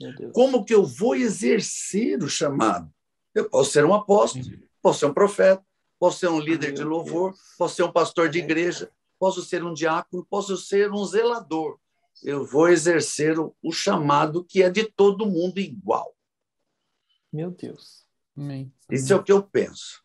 [0.00, 0.30] Meu.
[0.32, 2.90] Como que eu vou exercer o chamado?
[3.34, 4.44] Eu posso ser um apóstolo,
[4.80, 5.62] posso ser um profeta,
[6.02, 8.90] posso ser um líder de louvor, posso ser um pastor de igreja,
[9.20, 11.78] posso ser um diácono, posso ser um zelador.
[12.24, 16.12] Eu vou exercer o, o chamado que é de todo mundo igual.
[17.32, 18.04] Meu Deus.
[18.36, 18.72] Amém.
[18.90, 20.02] Isso é o que eu penso.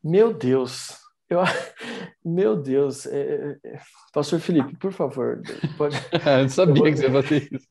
[0.00, 0.96] Meu Deus.
[1.28, 1.40] Eu...
[2.24, 3.06] Meu Deus.
[3.06, 3.80] É, é, é,
[4.12, 5.42] Pastor Felipe, por favor,
[5.76, 5.96] pode.
[6.44, 7.66] eu sabia que você ia fazer isso.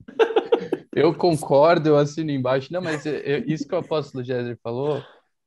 [0.93, 2.73] Eu concordo, eu assino embaixo.
[2.73, 5.01] Não, mas é- é- isso que o apóstolo Géser falou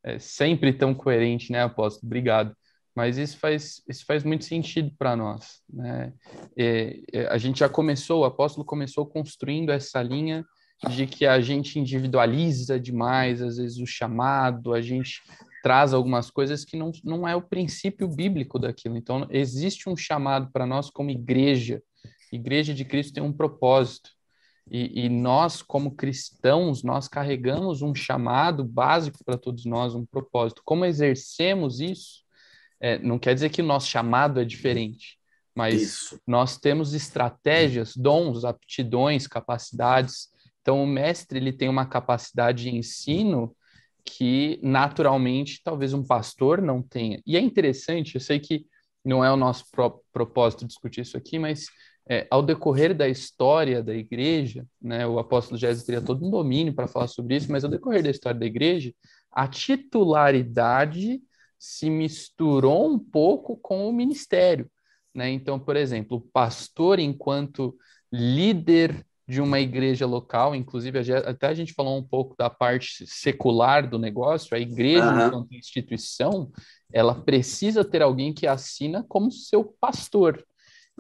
[0.05, 2.07] é sempre tão coerente, né, apóstolo?
[2.07, 2.55] Obrigado.
[2.95, 6.13] Mas isso faz, isso faz muito sentido para nós, né?
[6.57, 10.45] É, é, a gente já começou, o apóstolo começou construindo essa linha
[10.91, 15.23] de que a gente individualiza demais, às vezes, o chamado, a gente
[15.63, 18.97] traz algumas coisas que não, não é o princípio bíblico daquilo.
[18.97, 21.81] Então, existe um chamado para nós como igreja.
[22.33, 24.11] Igreja de Cristo tem um propósito.
[24.71, 30.63] E, e nós, como cristãos, nós carregamos um chamado básico para todos nós, um propósito.
[30.65, 32.23] Como exercemos isso,
[32.81, 35.19] é, não quer dizer que o nosso chamado é diferente,
[35.55, 36.21] mas Isso.
[36.27, 40.29] nós temos estratégias, dons, aptidões, capacidades.
[40.61, 43.55] Então, o mestre ele tem uma capacidade de ensino
[44.05, 47.21] que, naturalmente, talvez um pastor não tenha.
[47.27, 48.67] E é interessante, eu sei que
[49.05, 51.67] não é o nosso pró- propósito discutir isso aqui, mas
[52.09, 56.75] é, ao decorrer da história da igreja, né, o apóstolo Jesus teria todo um domínio
[56.75, 58.93] para falar sobre isso, mas ao decorrer da história da igreja,
[59.31, 61.21] a titularidade
[61.59, 64.69] se misturou um pouco com o ministério.
[65.15, 65.31] Né?
[65.31, 67.77] Então, por exemplo, o pastor, enquanto
[68.11, 73.89] líder de uma igreja local, inclusive até a gente falou um pouco da parte secular
[73.89, 75.27] do negócio, a igreja, Aham.
[75.29, 76.51] enquanto instituição,
[76.93, 80.45] ela precisa ter alguém que assina como seu pastor.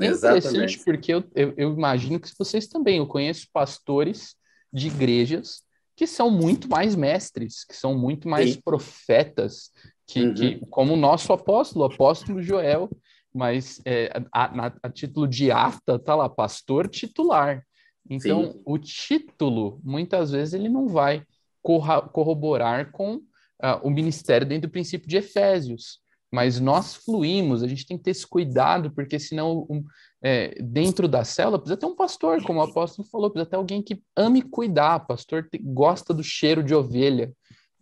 [0.05, 4.35] É interessante porque eu, eu, eu imagino que vocês também, eu conheço pastores
[4.73, 5.63] de igrejas
[5.95, 8.61] que são muito mais mestres, que são muito mais Sim.
[8.65, 9.71] profetas,
[10.07, 10.35] que, Uhum.
[10.35, 12.91] que como o nosso apóstolo, o apóstolo Joel,
[13.35, 17.65] mas é, a, na- a título de ata tá lá, pastor titular.
[18.11, 18.63] Então, Sim.
[18.65, 21.23] o título, muitas vezes, ele não vai
[21.63, 23.21] corroborar com
[23.61, 26.01] ah, o ministério dentro do princípio de Efésios.
[26.33, 29.85] Mas nós fluímos, a gente tem que ter esse cuidado, porque senão, um,
[30.23, 33.83] é, dentro da célula, precisa ter um pastor, como o apóstolo falou, precisa ter alguém
[33.83, 35.07] que ame cuidar.
[35.07, 37.31] Pastor te- gosta do cheiro de ovelha,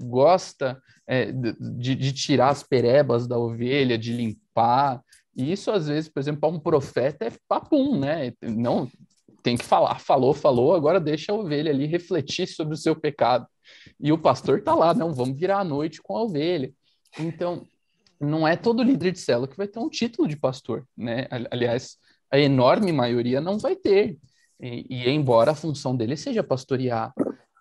[0.01, 5.01] gosta é, de, de tirar as perebas da ovelha, de limpar.
[5.37, 8.33] E isso, às vezes, por exemplo, para um profeta é papum, né?
[8.43, 8.91] Não
[9.45, 13.47] tem que falar, falou, falou, agora deixa a ovelha ali refletir sobre o seu pecado.
[13.99, 16.73] E o pastor tá lá, não, vamos virar a noite com a ovelha.
[17.19, 17.65] Então,
[18.21, 21.27] não é todo líder de célula que vai ter um título de pastor, né?
[21.31, 21.97] Ali- Aliás,
[22.31, 24.19] a enorme maioria não vai ter.
[24.61, 27.13] E, e embora a função dele seja pastorear.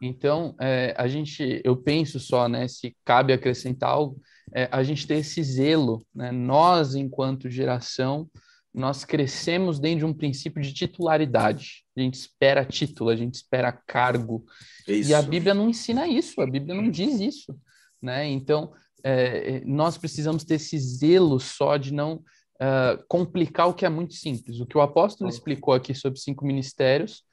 [0.02, 4.20] Então, é, a gente, eu penso só, né, se cabe acrescentar algo,
[4.54, 6.32] é, a gente ter esse zelo, né?
[6.32, 8.30] Nós, enquanto geração,
[8.74, 11.84] nós crescemos dentro de um princípio de titularidade.
[11.98, 14.46] A gente espera título, a gente espera cargo,
[14.88, 15.10] Isso.
[15.10, 17.58] e a Bíblia não ensina isso, a Bíblia não diz isso,
[18.02, 18.28] né?
[18.28, 18.72] Então,
[19.04, 22.24] é, nós precisamos ter esse zelo só de não
[22.60, 24.60] ah, complicar o que é muito simples.
[24.60, 27.24] O que o apóstolo explicou aqui sobre cinco ministérios,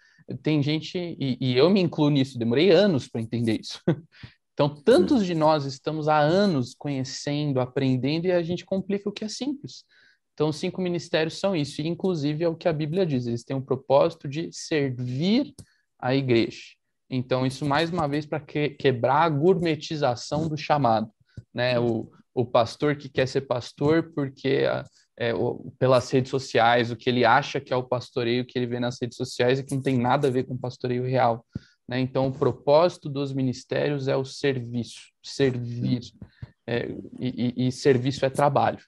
[0.43, 3.81] tem gente, e, e eu me incluo nisso, demorei anos para entender isso.
[4.59, 9.23] Então, tantos de nós estamos há anos conhecendo, aprendendo, e a gente complica o que
[9.23, 9.85] é simples.
[10.33, 13.45] Então, os cinco ministérios são isso, e inclusive é o que a Bíblia diz, eles
[13.45, 15.55] têm o propósito de servir
[15.99, 16.63] a igreja.
[17.11, 21.11] Então, isso mais uma vez para que, quebrar a gourmetização do chamado,
[21.55, 21.79] né?
[21.79, 24.85] O, o pastor que quer ser pastor porque ah,
[25.17, 28.67] é, o- pelas redes sociais, o que ele acha que é o pastoreio que ele
[28.67, 31.45] vê nas redes sociais e que não tem nada a ver com o pastoreio real.
[31.89, 32.01] Né?
[32.01, 36.01] Então, o propósito dos ministérios é o serviço, servir.
[36.67, 36.89] É,
[37.21, 38.81] e, e- e serviço é trabalho.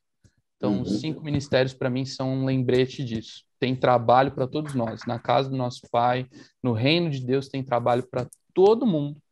[0.57, 0.99] Então, os Uhum.
[0.99, 3.45] cinco ministérios, para mim, são um lembrete disso.
[3.61, 5.05] Tem trabalho para todos nós.
[5.07, 6.27] Na casa do nosso Pai,
[6.61, 9.23] no reino de Deus, tem trabalho para todo mundo.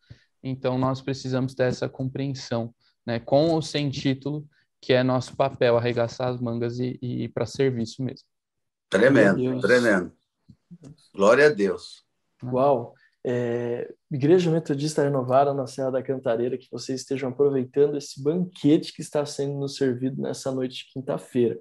[0.42, 2.72] Então, nós precisamos ter essa compreensão,
[3.07, 3.20] né?
[3.20, 4.46] com ou sem título,
[4.80, 8.26] que é nosso papel, arregaçar as mangas e, e ir para serviço mesmo.
[8.88, 10.12] Tremendo, tremendo.
[11.14, 12.04] Glória a Deus.
[12.42, 12.94] Uau!
[13.28, 19.02] É, Igreja Metodista Renovada na Serra da Cantareira, que vocês estejam aproveitando esse banquete que
[19.02, 21.59] está sendo nos servido nessa noite de quinta-feira.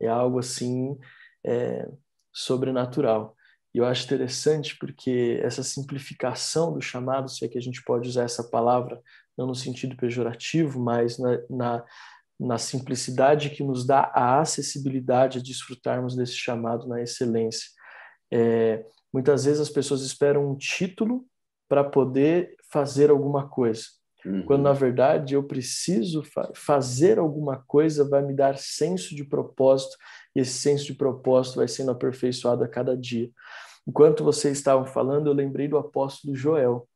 [0.00, 0.98] É algo assim
[1.44, 1.86] é,
[2.32, 3.36] sobrenatural.
[3.74, 8.08] E eu acho interessante porque essa simplificação do chamado, se é que a gente pode
[8.08, 9.00] usar essa palavra,
[9.36, 11.84] não no sentido pejorativo, mas na, na,
[12.38, 17.68] na simplicidade que nos dá a acessibilidade a desfrutarmos desse chamado na excelência.
[18.32, 21.24] É, muitas vezes as pessoas esperam um título
[21.68, 23.84] para poder fazer alguma coisa.
[24.24, 24.44] Uhum.
[24.44, 29.96] Quando na verdade eu preciso fa fazer alguma coisa vai me dar senso de propósito
[30.34, 33.30] e esse senso de propósito vai sendo aperfeiçoado a cada dia.
[33.86, 36.88] Enquanto vocês estavam falando, eu lembrei do apóstolo Joel,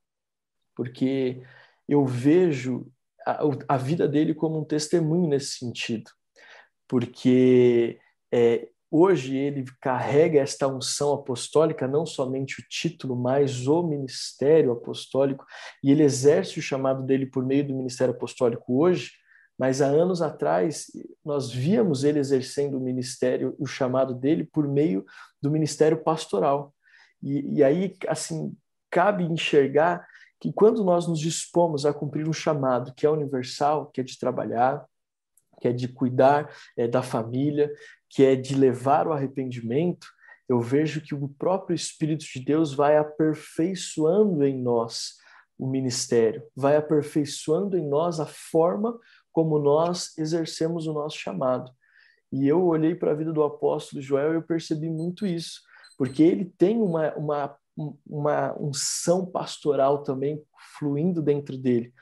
[0.77, 1.43] porque
[1.89, 2.87] eu vejo
[3.27, 6.11] a, a vida dele como um testemunho nesse sentido,
[6.89, 7.99] porque
[8.33, 15.45] é, hoje ele carrega esta unção apostólica, não somente o título, mas o ministério apostólico,
[15.83, 19.13] e ele exerce o chamado dele por meio do ministério apostólico hoje,
[19.59, 20.87] mas há anos atrás
[21.25, 25.05] nós víamos ele exercendo o ministério, o chamado dele por meio
[25.41, 26.75] do ministério pastoral.
[27.23, 28.55] E, e aí, assim,
[28.91, 30.07] cabe enxergar
[30.41, 34.19] que quando nós nos dispomos a cumprir um chamado que é universal, que é de
[34.19, 34.85] trabalhar,
[35.61, 37.73] que é de cuidar é, da família,
[38.09, 40.07] que é de levar o arrependimento,
[40.49, 45.15] eu vejo que o próprio Espírito de Deus vai aperfeiçoando em nós
[45.59, 48.97] o ministério, vai aperfeiçoando em nós a forma
[49.33, 51.73] como nós exercemos o nosso chamado.
[52.31, 55.61] E eu olhei para a vida do apóstolo Joel e eu percebi muito isso,
[55.97, 57.57] porque ele tem uma, uma,
[58.07, 60.43] uma unção pastoral também
[60.79, 61.93] fluindo dentro dele.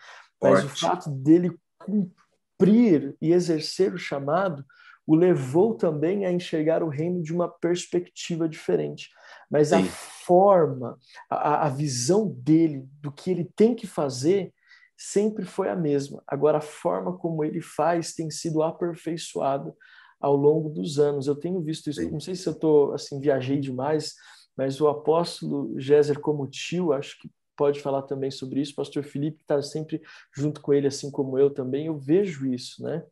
[0.43, 0.75] Mas Forte.
[0.75, 4.64] o fato dele cumprir e exercer o chamado
[5.07, 9.11] o levou também a enxergar o reino de uma perspectiva diferente.
[9.51, 9.77] Mas Sim.
[9.77, 10.99] a forma,
[11.29, 14.53] a, a visão dele do que ele tem que fazer
[14.97, 16.22] sempre foi a mesma.
[16.27, 19.75] Agora, a forma como ele faz tem sido aperfeiçoada
[20.18, 21.27] ao longo dos anos.
[21.27, 22.01] Eu tenho visto isso.
[22.01, 22.11] Sim.
[22.11, 24.14] Não sei se eu tô assim viajei demais,
[24.57, 28.72] mas o apóstolo Géser como tio, acho que pode falar também sobre isso.
[28.72, 30.02] O pastor Felipe está sempre
[30.34, 31.86] junto com ele, assim como eu também.
[31.86, 33.05] Eu vejo isso, né?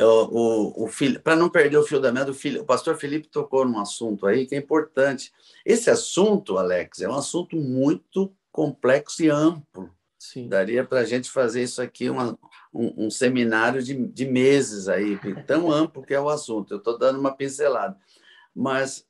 [0.00, 0.90] O, o, o
[1.22, 4.26] para não perder o fio da meada, o, filho, o pastor Felipe tocou num assunto
[4.26, 5.30] aí que é importante.
[5.64, 9.90] Esse assunto, Alex, é um assunto muito complexo e amplo.
[10.18, 10.48] Sim.
[10.48, 12.36] Daria para a gente fazer isso aqui uma,
[12.72, 16.72] um, um, seminário de, de meses aí, tão amplo que é o assunto.
[16.72, 17.96] Eu estou dando uma pincelada.
[18.54, 19.06] Mas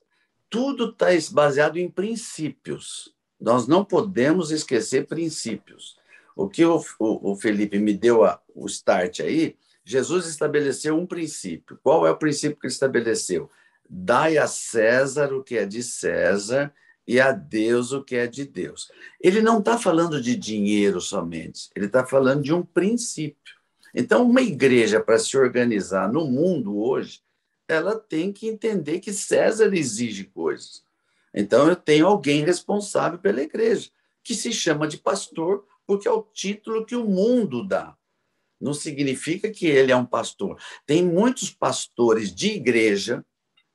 [0.50, 3.14] tudo está baseado em princípios.
[3.40, 5.96] Nós não podemos esquecer princípios.
[6.34, 9.56] O que o, o, o Felipe me deu a, o start aí
[9.88, 11.78] Jesus estabeleceu um princípio.
[11.82, 13.50] Qual é o princípio que ele estabeleceu?
[13.88, 16.70] Dai a César o que é de César
[17.06, 18.92] e a Deus o que é de Deus.
[19.18, 23.54] Ele não está falando de dinheiro somente, ele está falando de um princípio.
[23.94, 27.22] Então, uma igreja, para se organizar no mundo hoje,
[27.68, 30.82] ela tem que entender que César exige coisas.
[31.34, 33.90] Então, eu tenho alguém responsável pela igreja,
[34.24, 37.98] que se chama de pastor, porque é o título que o mundo dá
[38.60, 40.60] não significa que ele é um pastor.
[40.84, 43.24] Tem muitos pastores de igreja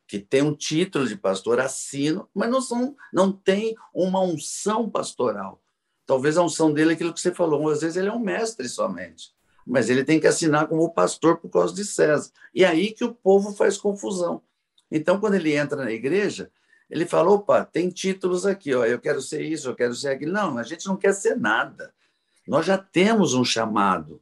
[0.07, 5.61] que têm um título de pastor, assinam, mas não são, não tem uma unção pastoral.
[6.05, 8.67] Talvez a unção dele é aquilo que você falou, às vezes ele é um mestre
[8.67, 9.33] somente,
[9.65, 12.31] mas ele tem que assinar como pastor por causa de César.
[12.53, 14.41] E aí que o povo faz confusão.
[14.91, 16.51] Então, quando ele entra na igreja,
[16.89, 20.33] ele fala: opa, tem títulos aqui, ó, eu quero ser isso, eu quero ser aquilo.
[20.33, 21.93] Não, a gente não quer ser nada.
[22.47, 24.21] Nós já temos um chamado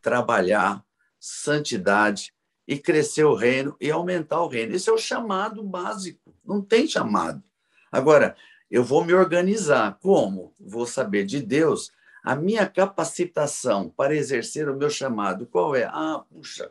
[0.00, 0.84] trabalhar,
[1.18, 2.34] santidade
[2.66, 4.74] e crescer o reino e aumentar o reino.
[4.74, 7.42] Esse é o chamado básico, não tem chamado.
[7.90, 8.36] Agora,
[8.70, 9.98] eu vou me organizar.
[10.00, 10.54] Como?
[10.58, 15.46] Vou saber de Deus a minha capacitação para exercer o meu chamado.
[15.46, 15.84] Qual é?
[15.84, 16.70] Ah, puxa,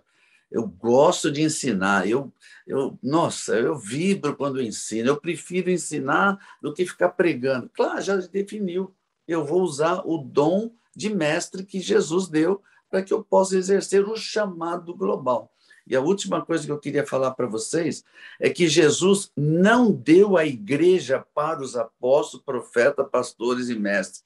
[0.49, 2.07] eu gosto de ensinar.
[2.07, 2.31] Eu,
[2.65, 5.09] eu, nossa, eu vibro quando ensino.
[5.09, 7.69] Eu prefiro ensinar do que ficar pregando.
[7.73, 8.93] Claro, já definiu.
[9.27, 14.07] Eu vou usar o dom de mestre que Jesus deu para que eu possa exercer
[14.07, 15.51] o chamado global.
[15.87, 18.03] E a última coisa que eu queria falar para vocês
[18.39, 24.23] é que Jesus não deu a igreja para os apóstolos, profetas, pastores e mestres.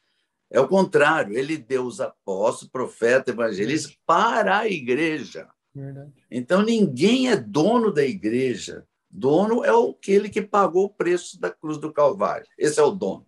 [0.55, 5.49] É o contrário, ele deu os apóstolos, profetas, evangelistas para a igreja.
[5.75, 6.13] Verdade.
[6.31, 8.87] Então ninguém é dono da igreja.
[9.11, 12.47] Dono é aquele que pagou o preço da cruz do Calvário.
[12.57, 13.27] Esse é o dono.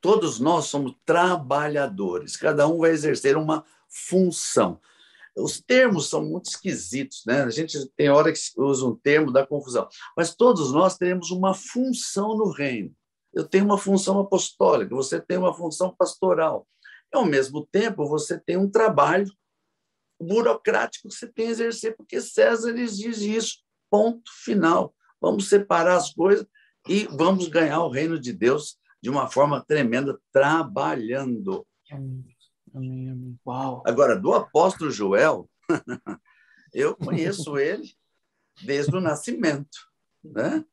[0.00, 2.36] Todos nós somos trabalhadores.
[2.36, 4.80] Cada um vai exercer uma função.
[5.36, 7.42] Os termos são muito esquisitos, né?
[7.42, 11.52] A gente tem hora que usa um termo da confusão, mas todos nós temos uma
[11.52, 12.94] função no reino.
[13.32, 16.66] Eu tenho uma função apostólica, você tem uma função pastoral.
[17.12, 19.30] E, ao mesmo tempo, você tem um trabalho
[20.20, 23.58] burocrático que você tem a exercer, porque César exige isso.
[23.88, 24.94] Ponto final.
[25.20, 26.46] Vamos separar as coisas
[26.88, 31.66] e vamos ganhar o reino de Deus de uma forma tremenda, trabalhando.
[31.90, 32.24] Amém,
[32.74, 33.10] amém.
[33.10, 33.40] amém.
[33.46, 33.82] Uau!
[33.86, 35.48] Agora, do apóstolo Joel,
[36.72, 37.90] eu conheço ele
[38.62, 39.78] desde o nascimento,
[40.22, 40.64] né?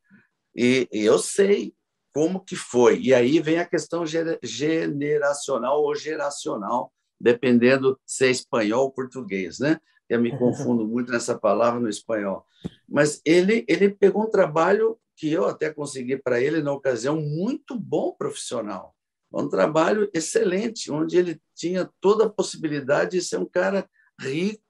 [0.55, 1.73] E, e eu sei
[2.17, 2.99] como que foi.
[2.99, 6.91] E aí vem a questão gera- generacional ou geracional,
[7.21, 9.79] dependendo se é espanhol ou português, né?
[10.09, 12.43] Eu me confundo muito nessa palavra no espanhol.
[12.89, 17.79] Mas ele ele pegou um trabalho que eu até consegui para ele na ocasião muito
[17.79, 18.95] bom profissional.
[19.31, 23.87] Um trabalho excelente, onde ele tinha toda a possibilidade de ser um cara
[24.19, 24.63] rico,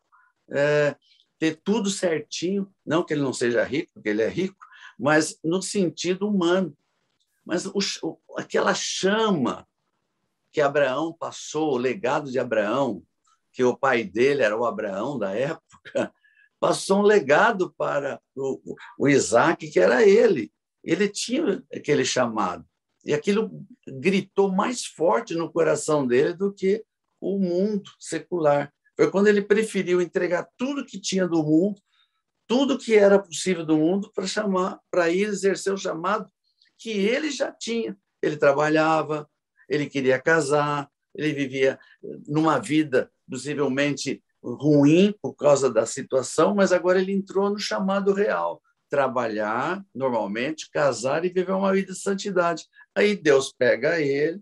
[0.51, 0.97] é,
[1.39, 2.69] ter tudo certinho.
[2.85, 4.59] Não que ele não seja rico, porque ele é rico,
[4.99, 6.75] mas no sentido humano.
[7.47, 7.79] Mas o,
[8.35, 9.65] aquela chama
[10.51, 13.01] que Abraão passou, o legado de Abraão,
[13.53, 15.63] que o pai dele era o Abraão da época,
[16.59, 20.51] passou um legado para o- o Isaac, que era ele.
[20.83, 22.65] Ele tinha aquele chamado.
[23.05, 26.83] E aquilo gritou mais forte no coração dele do que
[27.21, 28.73] o mundo secular.
[28.97, 31.81] Foi quando ele preferiu entregar tudo que tinha do mundo,
[32.45, 36.29] tudo que era possível do mundo, para chamar, para ir exercer o chamado
[36.77, 37.97] que ele já tinha.
[38.21, 39.29] Ele trabalhava,
[39.69, 41.79] ele queria casar, ele vivia
[42.27, 48.61] numa vida possivelmente ruim por causa da situação, mas agora ele entrou no chamado real.
[48.89, 52.65] Trabalhar normalmente, casar e viver uma vida de santidade.
[52.95, 54.41] Aí Deus pega ele,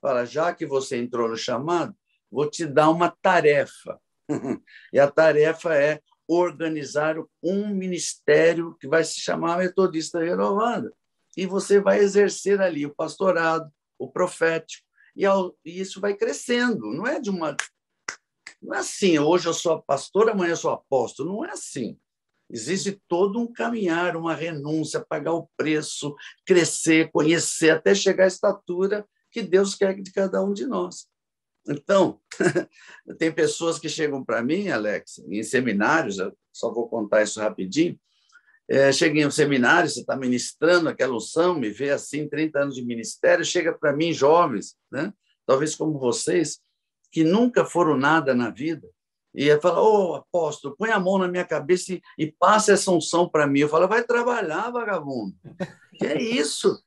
[0.00, 1.94] fala: já que você entrou no chamado,
[2.30, 3.98] vou te dar uma tarefa.
[4.92, 10.92] e a tarefa é organizar um ministério que vai se chamar Metodista Renovada.
[11.38, 14.84] E você vai exercer ali o pastorado, o profético,
[15.14, 15.24] e,
[15.64, 16.90] isso vai crescendo.
[16.90, 17.56] Não é de uma.
[18.60, 21.32] Não é assim, hoje eu sou pastor, amanhã eu sou apóstolo.
[21.32, 21.96] Não é assim.
[22.50, 26.12] Existe todo um caminhar, uma renúncia, pagar o preço,
[26.44, 31.06] crescer, conhecer, até chegar à estatura que Deus quer de cada um de nós.
[31.68, 32.20] Então,
[33.16, 37.96] tem pessoas que chegam para mim, Alex, em seminários, eu só vou contar isso rapidinho.
[38.70, 42.74] É, chega em um seminário, você está ministrando aquela unção, me vê assim, 30 anos
[42.74, 45.12] de ministério, chega para mim jovens, né?
[45.46, 46.60] talvez como vocês,
[47.10, 48.86] que nunca foram nada na vida,
[49.34, 52.90] e fala, ô oh, apóstolo, põe a mão na minha cabeça e, e passa essa
[52.90, 53.60] unção para mim.
[53.60, 55.34] Eu falo, vai trabalhar, vagabundo.
[55.98, 56.80] Que é isso?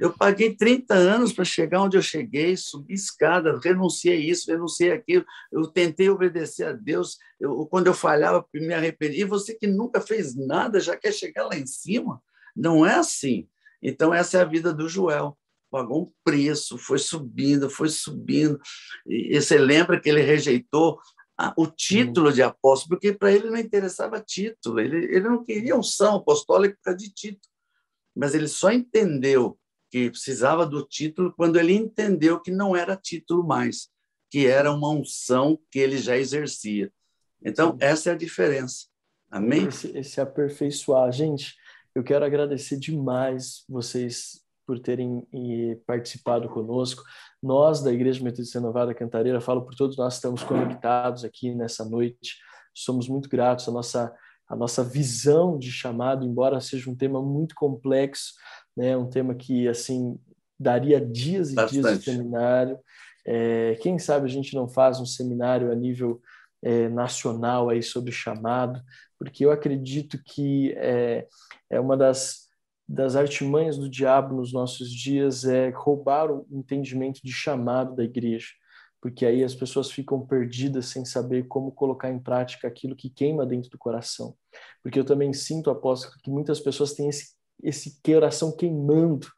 [0.00, 5.24] Eu paguei 30 anos para chegar onde eu cheguei, subi escada, renunciei isso, renunciei aquilo,
[5.52, 9.20] eu tentei obedecer a Deus, eu, quando eu falhava, me arrependi.
[9.20, 12.20] E você que nunca fez nada, já quer chegar lá em cima?
[12.54, 13.48] Não é assim.
[13.80, 15.38] Então, essa é a vida do Joel.
[15.70, 18.58] Pagou um preço, foi subindo, foi subindo.
[19.06, 20.98] E você lembra que ele rejeitou
[21.56, 26.16] o título de apóstolo, porque para ele não interessava título, ele, ele não queria unção
[26.16, 27.55] apostólica por causa de título,
[28.16, 29.58] mas ele só entendeu
[29.90, 33.88] que precisava do título quando ele entendeu que não era título mais,
[34.30, 36.90] que era uma unção que ele já exercia.
[37.44, 38.86] Então, essa é a diferença.
[39.30, 39.66] Amém?
[39.66, 41.12] Esse, esse aperfeiçoar.
[41.12, 41.54] Gente,
[41.94, 45.26] eu quero agradecer demais vocês por terem
[45.86, 47.02] participado conosco.
[47.42, 51.84] Nós, da Igreja Metodista Renovada Cantareira, falo por todos nós que estamos conectados aqui nessa
[51.84, 52.36] noite,
[52.74, 53.68] somos muito gratos.
[53.68, 54.12] A nossa,
[54.48, 58.34] a nossa visão de chamado, embora seja um tema muito complexo,
[58.76, 60.18] né, um tema que, assim,
[60.58, 61.82] daria dias e Bastante.
[61.82, 62.78] dias de seminário.
[63.24, 66.20] É, quem sabe a gente não faz um seminário a nível
[66.62, 68.80] é, nacional aí sobre chamado,
[69.18, 71.26] porque eu acredito que é,
[71.70, 72.46] é uma das
[72.88, 78.50] das artimanhas do diabo nos nossos dias é roubar o entendimento de chamado da igreja,
[79.06, 83.46] porque aí as pessoas ficam perdidas sem saber como colocar em prática aquilo que queima
[83.46, 84.34] dentro do coração.
[84.82, 89.28] Porque eu também sinto, apóstolo, que muitas pessoas têm esse, esse coração queimando,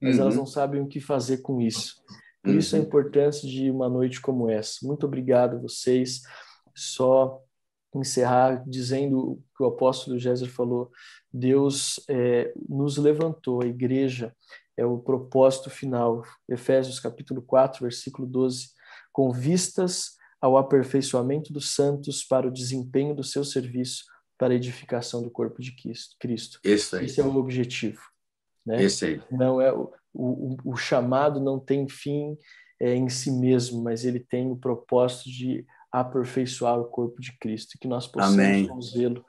[0.00, 0.22] mas uhum.
[0.22, 2.02] elas não sabem o que fazer com isso.
[2.42, 2.58] Por uhum.
[2.58, 4.78] isso a importância de uma noite como essa.
[4.82, 6.22] Muito obrigado a vocês.
[6.74, 7.38] Só
[7.94, 10.90] encerrar dizendo o que o apóstolo Géser falou,
[11.30, 14.34] Deus é, nos levantou, a igreja
[14.74, 18.70] é o propósito final, Efésios capítulo 4, versículo 12,
[19.12, 24.04] com vistas ao aperfeiçoamento dos santos para o desempenho do seu serviço
[24.38, 25.72] para a edificação do corpo de
[26.18, 26.58] Cristo.
[26.64, 27.04] Esse, aí.
[27.04, 28.00] Esse é o objetivo.
[28.66, 28.82] Né?
[28.82, 29.22] Esse aí.
[29.30, 32.36] Não é o, o, o chamado não tem fim
[32.80, 37.78] é, em si mesmo, mas ele tem o propósito de aperfeiçoar o corpo de Cristo,
[37.80, 39.24] que nós possamos vê-lo,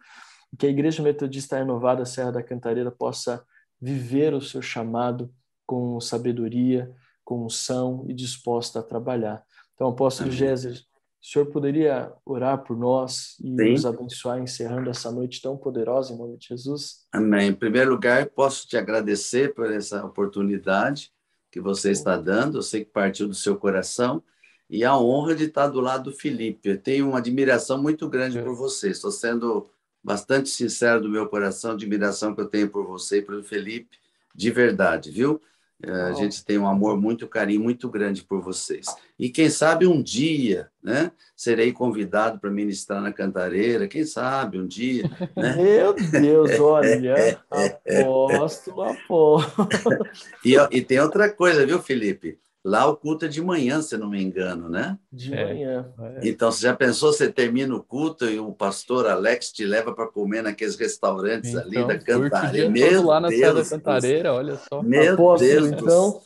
[0.58, 3.46] que a Igreja Metodista Renovada Serra da Cantareira possa
[3.80, 5.32] viver o seu chamado
[5.68, 6.92] com sabedoria,
[7.24, 9.44] com unção e disposta a trabalhar.
[9.84, 10.76] Então, apóstolo Géser,
[11.22, 13.72] o senhor poderia orar por nós e Sim.
[13.72, 17.06] nos abençoar encerrando essa noite tão poderosa em nome de Jesus?
[17.12, 17.50] Amém.
[17.50, 21.12] Em primeiro lugar, posso te agradecer por essa oportunidade
[21.52, 22.60] que você está dando.
[22.60, 24.24] Eu sei que partiu do seu coração
[24.70, 26.70] e a honra de estar do lado do Felipe.
[26.70, 28.90] Eu tenho uma admiração muito grande por você.
[28.90, 29.70] Estou sendo
[30.02, 33.98] bastante sincero do meu coração, admiração que eu tenho por você e pelo Felipe,
[34.34, 35.42] de verdade, viu?
[35.86, 38.86] A gente tem um amor muito carinho muito grande por vocês.
[39.20, 44.66] E quem sabe um dia, né, serei convidado para ministrar na Cantareira, quem sabe um
[44.66, 45.04] dia,
[45.36, 45.56] né?
[45.58, 50.08] Meu Deus, olha, apóstolo, apóstolo.
[50.44, 52.40] E, ó, e tem outra coisa, viu, Felipe?
[52.66, 54.98] Lá o culto é de manhã, se não me engano, né?
[55.12, 55.44] De É.
[55.46, 55.94] manhã.
[56.22, 60.08] Então, você já pensou, você termina o culto e o pastor Alex te leva para
[60.08, 62.70] comer naqueles restaurantes ali Então, da curte o Cantareira?
[62.70, 64.82] Meu lá na da Deus, do Cantareira, olha só.
[64.82, 66.22] Meu Apóstolo, Deus então.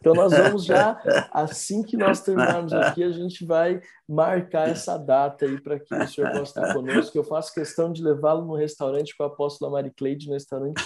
[0.00, 1.00] Então, nós vamos já,
[1.32, 6.08] assim que nós terminarmos aqui, a gente vai marcar essa data aí para que o
[6.08, 7.16] senhor possa estar conosco.
[7.16, 10.82] Eu faço questão de levá-lo no restaurante com a apóstola Mari Cleide, no restaurante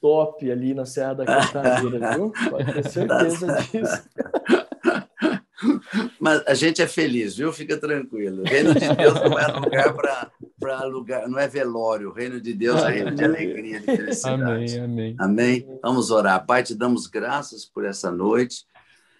[0.00, 2.32] top ali na Serra da Cantareira, viu?
[2.50, 4.02] Pode ter certeza disso.
[6.18, 7.52] Mas a gente é feliz, viu?
[7.52, 8.42] Fica tranquilo.
[8.42, 9.94] O reino de Deus não é lugar
[10.58, 12.10] para lugar, não é velório.
[12.10, 14.42] O reino de Deus é reino de alegria, de felicidade.
[14.42, 15.16] Amém, amém.
[15.18, 15.78] Amém?
[15.82, 16.44] Vamos orar.
[16.46, 18.64] Pai, te damos graças por essa noite.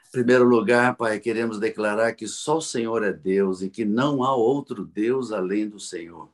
[0.08, 4.24] Em primeiro lugar, Pai, queremos declarar que só o Senhor é Deus e que não
[4.24, 6.28] há outro Deus além do Senhor.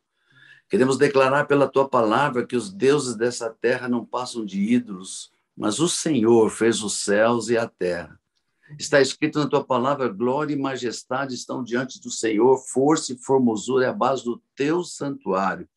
[0.69, 5.79] Queremos declarar pela tua palavra que os deuses dessa terra não passam de ídolos, mas
[5.79, 8.19] o Senhor fez os céus e a terra.
[8.79, 13.85] Está escrito na tua palavra: glória e majestade estão diante do Senhor, força e formosura
[13.85, 15.69] é a base do teu santuário.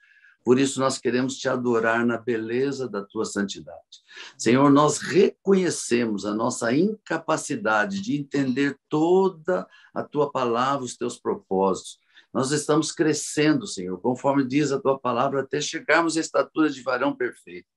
[0.44, 4.02] Por isso, nós queremos te adorar na beleza da tua santidade.
[4.36, 12.00] Senhor, nós reconhecemos a nossa incapacidade de entender toda a tua palavra, os teus propósitos.
[12.34, 17.16] Nós estamos crescendo, Senhor, conforme diz a tua palavra, até chegarmos à estatura de varão
[17.16, 17.68] perfeito.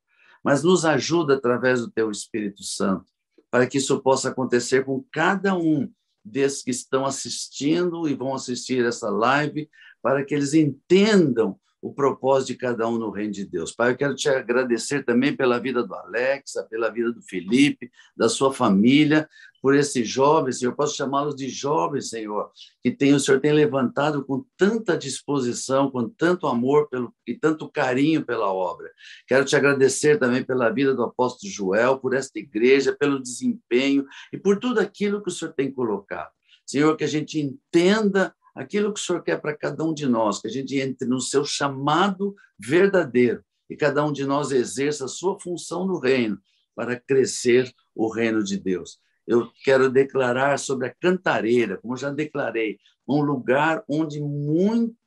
[0.44, 3.06] Mas nos ajuda através do teu Espírito Santo,
[3.50, 5.90] para que isso possa acontecer com cada um
[6.24, 9.68] desses que estão assistindo e vão assistir essa live,
[10.02, 13.72] para que eles entendam o propósito de cada um no reino de Deus.
[13.72, 18.28] Pai, eu quero te agradecer também pela vida do Alexa, pela vida do Felipe, da
[18.28, 19.28] sua família,
[19.60, 22.50] por esses jovens, Senhor, eu posso chamá-los de jovens, Senhor,
[22.82, 27.70] que tem, o Senhor tem levantado com tanta disposição, com tanto amor pelo, e tanto
[27.70, 28.90] carinho pela obra.
[29.26, 34.38] Quero te agradecer também pela vida do apóstolo Joel, por esta igreja, pelo desempenho e
[34.38, 36.30] por tudo aquilo que o Senhor tem colocado.
[36.66, 40.40] Senhor, que a gente entenda aquilo que o Senhor quer para cada um de nós,
[40.40, 45.08] que a gente entre no seu chamado verdadeiro e cada um de nós exerça a
[45.08, 46.38] sua função no reino
[46.74, 48.98] para crescer o reino de Deus.
[49.26, 54.20] Eu quero declarar sobre a cantareira, como já declarei, um lugar onde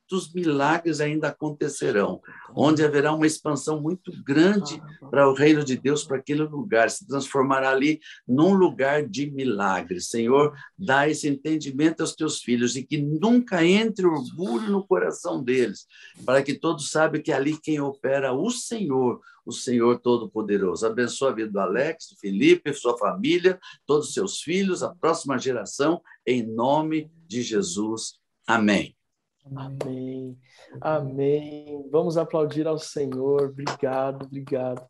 [0.08, 2.20] muitos milagres ainda acontecerão,
[2.54, 4.80] onde haverá uma expansão muito grande
[5.10, 10.08] para o reino de Deus, para aquele lugar, se transformará ali num lugar de milagres.
[10.08, 15.86] Senhor, dá esse entendimento aos teus filhos e que nunca entre orgulho no coração deles,
[16.24, 20.86] para que todos saibam que ali quem opera o Senhor, o Senhor Todo-Poderoso.
[20.86, 25.36] Abençoa a vida do Alex, do Felipe, sua família, todos os seus filhos, a próxima
[25.36, 28.20] geração, em nome de Jesus.
[28.46, 28.96] Amém.
[29.54, 30.38] Amém.
[30.80, 31.88] Amém.
[31.90, 33.50] Vamos aplaudir ao Senhor.
[33.50, 34.84] Obrigado, obrigado.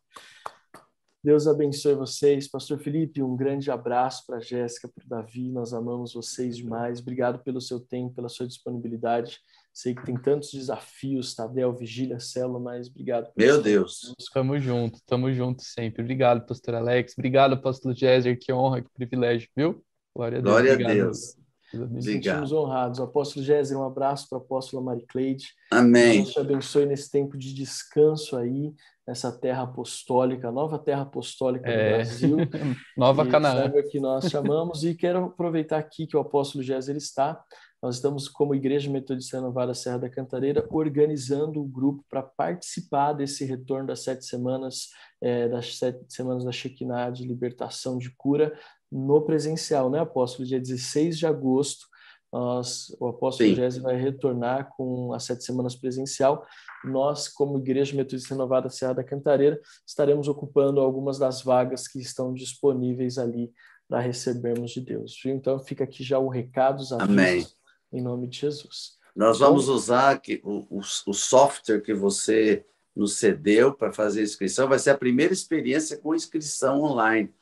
[1.23, 2.47] Deus abençoe vocês.
[2.47, 5.51] Pastor Felipe, um grande abraço para a Jéssica, para o Davi.
[5.51, 6.99] Nós amamos vocês demais.
[6.99, 9.39] Obrigado pelo seu tempo, pela sua disponibilidade.
[9.73, 13.29] Sei que tem tantos desafios, Tadel, Vigília, Célula, mas obrigado.
[13.35, 14.13] Meu Deus.
[14.33, 16.01] Tamo junto, tamo junto sempre.
[16.01, 17.13] Obrigado, pastor Alex.
[17.17, 18.39] Obrigado, apóstolo Jézer.
[18.39, 19.83] Que honra, que privilégio, viu?
[20.15, 20.51] Glória a Deus.
[20.51, 20.95] Glória a Obrigado.
[20.95, 21.35] Deus.
[21.35, 21.46] Deus.
[21.73, 22.99] Nos sentimos honrados.
[22.99, 25.47] O apóstolo Géser, um abraço para a apóstola Maricleide.
[25.71, 26.17] Amém.
[26.23, 28.73] Deus te abençoe nesse tempo de descanso aí,
[29.07, 31.89] nessa terra apostólica, nova terra apostólica É.
[31.91, 32.37] do Brasil.
[32.97, 33.71] Nova E Canaã.
[33.89, 37.41] que nós chamamos e quero aproveitar aqui que o apóstolo Géser está.
[37.81, 43.45] Nós estamos, como Igreja Metodista Renovada Serra da Cantareira, organizando o grupo para participar desse
[43.45, 44.87] retorno das sete semanas,
[45.21, 48.57] eh, das sete semanas da Shekinah, de libertação, de cura,
[48.91, 50.47] no presencial, né, apóstolo?
[50.47, 51.87] Dia 16 de agosto,
[52.31, 53.55] nós, o apóstolo.
[53.55, 56.45] Géser vai retornar com as sete semanas presencial.
[56.83, 62.33] Nós, como Igreja Metodista Renovada Serra da Cantareira, estaremos ocupando algumas das vagas que estão
[62.33, 63.51] disponíveis ali
[63.87, 65.17] para recebermos de Deus.
[65.23, 65.35] Viu?
[65.35, 67.47] Então fica aqui já o recado, os avisos, Amém.
[67.93, 68.97] em nome de Jesus.
[69.15, 72.65] Nós vamos usar que, o, o, o software que você
[72.95, 74.67] nos cedeu para fazer a inscrição.
[74.67, 77.33] Vai ser a primeira experiência com inscrição online.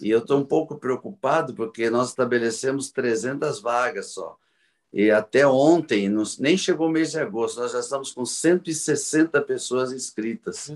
[0.00, 4.36] E eu estou um pouco preocupado porque nós estabelecemos 300 vagas só.
[4.94, 9.40] E até ontem, nos- nem chegou o mês de agosto, nós já estamos com 160
[9.40, 10.70] pessoas inscritas.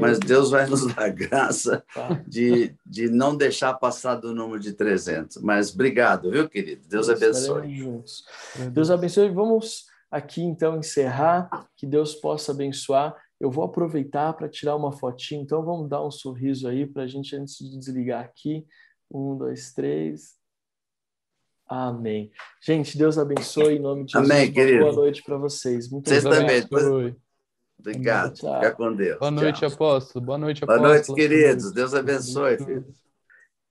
[0.00, 1.84] Mas Deus vai nos dar graça
[2.26, 5.36] de, de não deixar passar do número de 300.
[5.38, 6.82] Mas obrigado, viu, querido?
[6.88, 7.72] Deus abençoe.
[7.76, 8.24] Juntos.
[8.72, 9.30] Deus abençoe.
[9.30, 11.68] Vamos aqui então encerrar.
[11.76, 13.14] Que Deus possa abençoar.
[13.42, 17.06] Eu vou aproveitar para tirar uma fotinha, então vamos dar um sorriso aí para a
[17.08, 18.64] gente antes de desligar aqui.
[19.12, 20.36] Um, dois, três.
[21.66, 22.30] Amém.
[22.64, 24.30] Gente, Deus abençoe em nome de Jesus.
[24.30, 24.84] Amém, querido.
[24.84, 25.90] Boa noite para vocês.
[25.90, 26.68] Muito Vocês obrigado.
[26.68, 26.86] também.
[26.88, 27.16] Oi.
[27.80, 28.34] Obrigado.
[28.34, 28.54] Tchau.
[28.54, 29.18] Fica com Deus.
[29.18, 29.68] Boa noite, Tchau.
[29.72, 30.24] apóstolo.
[30.24, 30.94] Boa noite, Boa apóstolo.
[30.94, 31.72] noite, queridos.
[31.72, 32.86] Deus abençoe, filho.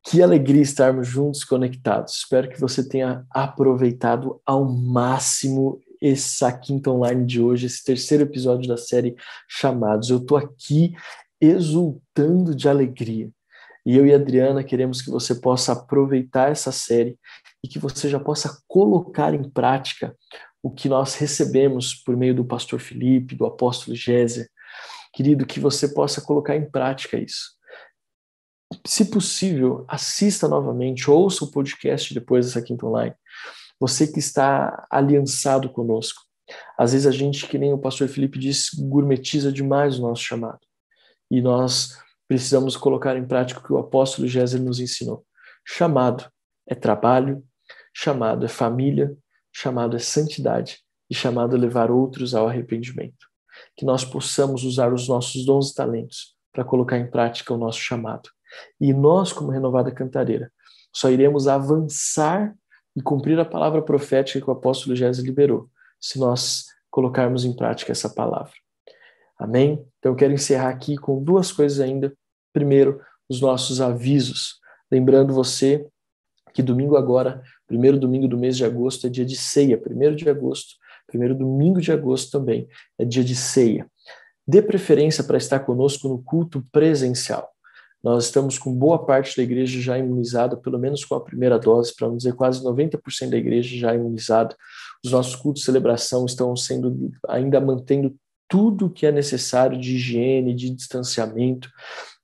[0.04, 2.16] Que alegria estarmos juntos, conectados.
[2.18, 8.68] Espero que você tenha aproveitado ao máximo essa quinta online de hoje, esse terceiro episódio
[8.68, 9.16] da série
[9.48, 10.10] Chamados.
[10.10, 10.94] Eu estou aqui
[11.40, 13.30] exultando de alegria.
[13.86, 17.18] E eu e a Adriana queremos que você possa aproveitar essa série
[17.64, 20.16] e que você já possa colocar em prática
[20.62, 24.50] o que nós recebemos por meio do pastor Felipe, do apóstolo Géser.
[25.14, 27.60] Querido, que você possa colocar em prática isso
[28.86, 33.14] se possível, assista novamente, ouça o podcast depois dessa quinta online.
[33.82, 36.22] Você que está aliançado conosco.
[36.78, 40.60] Às vezes a gente, que nem o pastor Felipe disse, gourmetiza demais o nosso chamado.
[41.32, 45.26] E nós precisamos colocar em prática o que o apóstolo Géser nos ensinou.
[45.66, 46.32] Chamado
[46.70, 47.44] é trabalho,
[47.92, 49.18] chamado é família,
[49.52, 50.78] chamado é santidade
[51.10, 53.26] e chamado é levar outros ao arrependimento.
[53.76, 57.80] Que nós possamos usar os nossos dons e talentos para colocar em prática o nosso
[57.80, 58.30] chamado.
[58.80, 60.52] E nós, como renovada cantareira,
[60.94, 62.56] só iremos avançar
[62.96, 65.70] e cumprir a palavra profética que o apóstolo Jesus liberou,
[66.00, 68.54] se nós colocarmos em prática essa palavra.
[69.38, 69.84] Amém?
[69.98, 72.14] Então eu quero encerrar aqui com duas coisas ainda.
[72.54, 74.60] Primeiro, os nossos avisos.
[74.92, 75.88] Lembrando você
[76.54, 79.78] que domingo agora, primeiro domingo do mês de agosto, é dia de ceia.
[79.78, 80.76] Primeiro de agosto,
[81.08, 82.68] primeiro domingo de agosto também,
[83.00, 83.90] é dia de ceia.
[84.46, 87.50] Dê preferência para estar conosco no culto presencial.
[88.04, 91.94] Nós estamos com boa parte da igreja já imunizada, pelo menos com a primeira dose,
[91.96, 94.56] para não dizer quase 90% da igreja já imunizada.
[95.06, 98.16] Os nossos cultos de celebração estão sendo ainda mantendo
[98.48, 101.70] tudo o que é necessário de higiene, de distanciamento,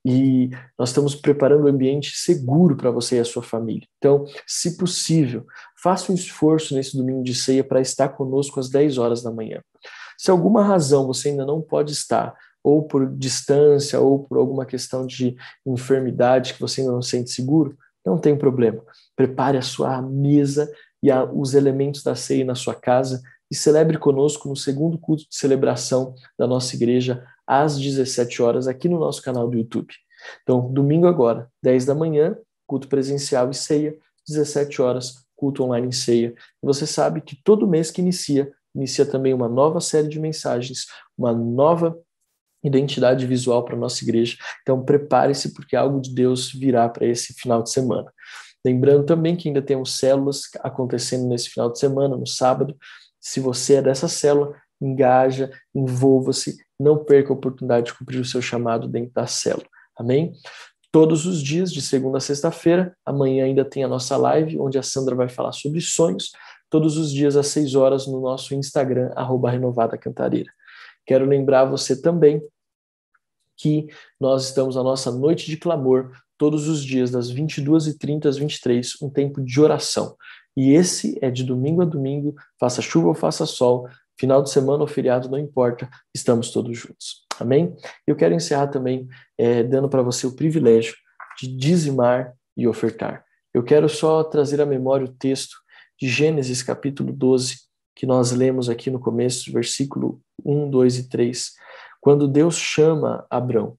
[0.06, 0.50] e
[0.80, 3.88] nós estamos preparando um ambiente seguro para você e a sua família.
[3.98, 5.46] Então, se possível,
[5.82, 9.62] faça um esforço nesse domingo de ceia para estar conosco às 10 horas da manhã.
[10.18, 12.34] Se alguma razão você ainda não pode estar,
[12.68, 17.78] ou por distância, ou por alguma questão de enfermidade que você ainda não sente seguro,
[18.06, 18.84] não tem problema.
[19.16, 20.70] Prepare a sua mesa
[21.02, 25.24] e a, os elementos da ceia na sua casa e celebre conosco no segundo culto
[25.24, 29.94] de celebração da nossa igreja às 17 horas aqui no nosso canal do YouTube.
[30.44, 33.96] Então, domingo agora, 10 da manhã, culto presencial e ceia,
[34.28, 36.36] 17 horas, culto online e ceia.
[36.62, 40.88] E você sabe que todo mês que inicia, inicia também uma nova série de mensagens,
[41.18, 41.98] uma nova
[42.68, 44.38] identidade visual para a nossa igreja.
[44.62, 48.12] Então, prepare-se, porque algo de Deus virá para esse final de semana.
[48.66, 52.76] Lembrando também que ainda temos células acontecendo nesse final de semana, no sábado.
[53.20, 58.42] Se você é dessa célula, engaja, envolva-se, não perca a oportunidade de cumprir o seu
[58.42, 59.66] chamado dentro da célula.
[59.98, 60.34] Amém?
[60.92, 64.84] Todos os dias, de segunda a sexta-feira, amanhã ainda tem a nossa live, onde a
[64.84, 66.32] Sandra vai falar sobre sonhos,
[66.70, 70.52] todos os dias às seis horas no nosso Instagram, arroba Renovada Cantareira.
[71.06, 72.42] Quero lembrar você também
[73.58, 73.88] que
[74.20, 79.10] nós estamos na nossa noite de clamor, todos os dias, das 22h30 às 23 um
[79.10, 80.16] tempo de oração.
[80.56, 83.88] E esse é de domingo a domingo, faça chuva ou faça sol,
[84.20, 87.26] final de semana ou feriado, não importa, estamos todos juntos.
[87.40, 87.76] Amém?
[88.06, 89.08] Eu quero encerrar também
[89.38, 90.96] é, dando para você o privilégio
[91.40, 93.24] de dizimar e ofertar.
[93.54, 95.56] Eu quero só trazer à memória o texto
[96.00, 97.58] de Gênesis capítulo 12,
[97.96, 101.52] que nós lemos aqui no começo, versículo 1, 2 e 3,
[102.08, 103.78] quando Deus chama Abrão.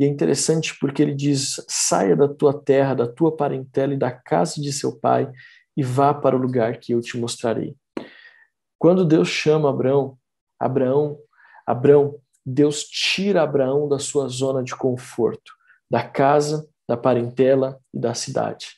[0.00, 4.10] E é interessante porque ele diz: saia da tua terra, da tua parentela e da
[4.10, 5.30] casa de seu pai
[5.76, 7.76] e vá para o lugar que eu te mostrarei.
[8.78, 10.16] Quando Deus chama Abraão,
[10.58, 11.18] Abraão,
[11.66, 15.52] Abraão, Deus tira Abraão da sua zona de conforto,
[15.90, 18.68] da casa, da parentela e da cidade.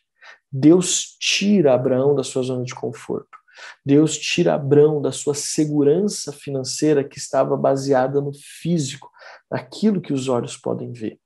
[0.50, 3.38] Deus tira Abraão da sua zona de conforto.
[3.84, 9.10] Deus tira Abraão da sua segurança financeira que estava baseada no físico,
[9.50, 11.18] naquilo que os olhos podem ver.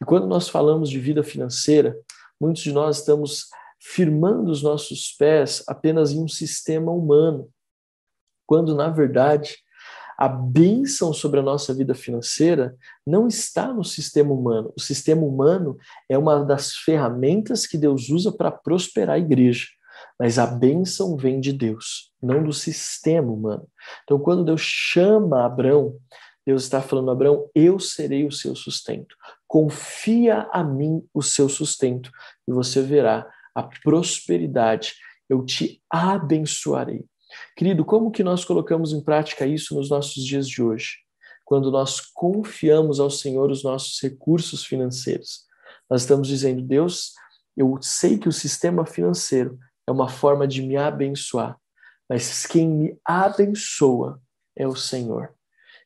[0.00, 1.96] E quando nós falamos de vida financeira,
[2.40, 3.46] muitos de nós estamos
[3.80, 7.48] firmando os nossos pés apenas em um sistema humano,
[8.46, 9.56] quando na verdade
[10.18, 12.76] a bênção sobre a nossa vida financeira
[13.06, 14.72] não está no sistema humano.
[14.76, 15.78] O sistema humano
[16.08, 19.66] é uma das ferramentas que Deus usa para prosperar a igreja.
[20.18, 23.68] Mas a bênção vem de Deus, não do sistema humano.
[24.02, 25.96] Então, quando Deus chama Abraão,
[26.44, 29.14] Deus está falando, Abraão, eu serei o seu sustento.
[29.46, 32.10] Confia a mim o seu sustento
[32.48, 34.94] e você verá a prosperidade.
[35.28, 37.04] Eu te abençoarei.
[37.54, 40.96] Querido, como que nós colocamos em prática isso nos nossos dias de hoje?
[41.44, 45.42] Quando nós confiamos ao Senhor os nossos recursos financeiros.
[45.88, 47.12] Nós estamos dizendo, Deus,
[47.56, 49.58] eu sei que o sistema financeiro
[49.88, 51.58] é uma forma de me abençoar,
[52.06, 54.20] mas quem me abençoa
[54.54, 55.34] é o Senhor.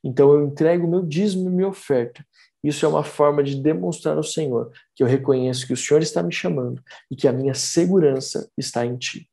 [0.03, 2.27] Então eu entrego meu dízimo e minha oferta.
[2.65, 6.21] Isso é uma forma de demonstrar ao Senhor que eu reconheço que o Senhor está
[6.21, 9.29] me chamando e que a minha segurança está em Ti.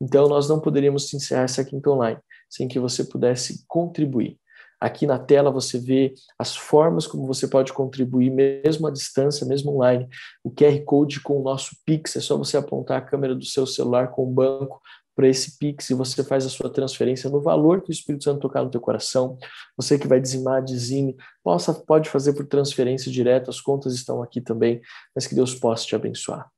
[0.00, 2.18] Então, nós não poderíamos encerrar essa quinta online
[2.50, 4.36] sem que você pudesse contribuir.
[4.80, 9.72] Aqui na tela você vê as formas como você pode contribuir, mesmo à distância, mesmo
[9.72, 10.08] online.
[10.44, 13.66] O QR Code com o nosso Pix, é só você apontar a câmera do seu
[13.66, 14.80] celular com o banco
[15.16, 18.38] para esse Pix e você faz a sua transferência no valor que o Espírito Santo
[18.38, 19.36] tocar no teu coração.
[19.76, 24.40] Você que vai dizimar, dizime, possa, pode fazer por transferência direta, as contas estão aqui
[24.40, 24.80] também,
[25.12, 26.48] mas que Deus possa te abençoar.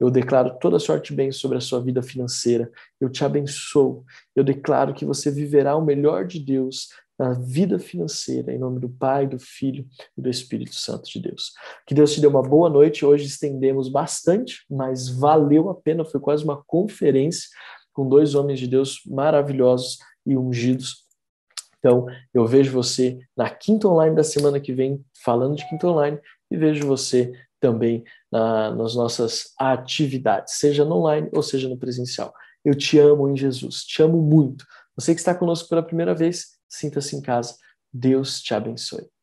[0.00, 2.70] Eu declaro toda sorte de bem sobre a sua vida financeira.
[2.98, 4.04] Eu te abençoo.
[4.34, 8.88] Eu declaro que você viverá o melhor de Deus na vida financeira, em nome do
[8.88, 9.86] Pai, do Filho
[10.16, 11.52] e do Espírito Santo de Deus.
[11.86, 13.04] Que Deus te dê uma boa noite.
[13.04, 16.04] Hoje estendemos bastante, mas valeu a pena.
[16.04, 17.48] Foi quase uma conferência
[17.92, 21.06] com dois homens de Deus maravilhosos e ungidos.
[21.78, 26.18] Então, eu vejo você na quinta online da semana que vem, falando de quinta online,
[26.50, 32.34] e vejo você também na, nas nossas atividades, seja no online ou seja no presencial.
[32.64, 34.66] Eu te amo em Jesus, te amo muito.
[34.96, 37.56] Você que está conosco pela primeira vez, sinta-se em casa.
[37.92, 39.15] Deus te abençoe.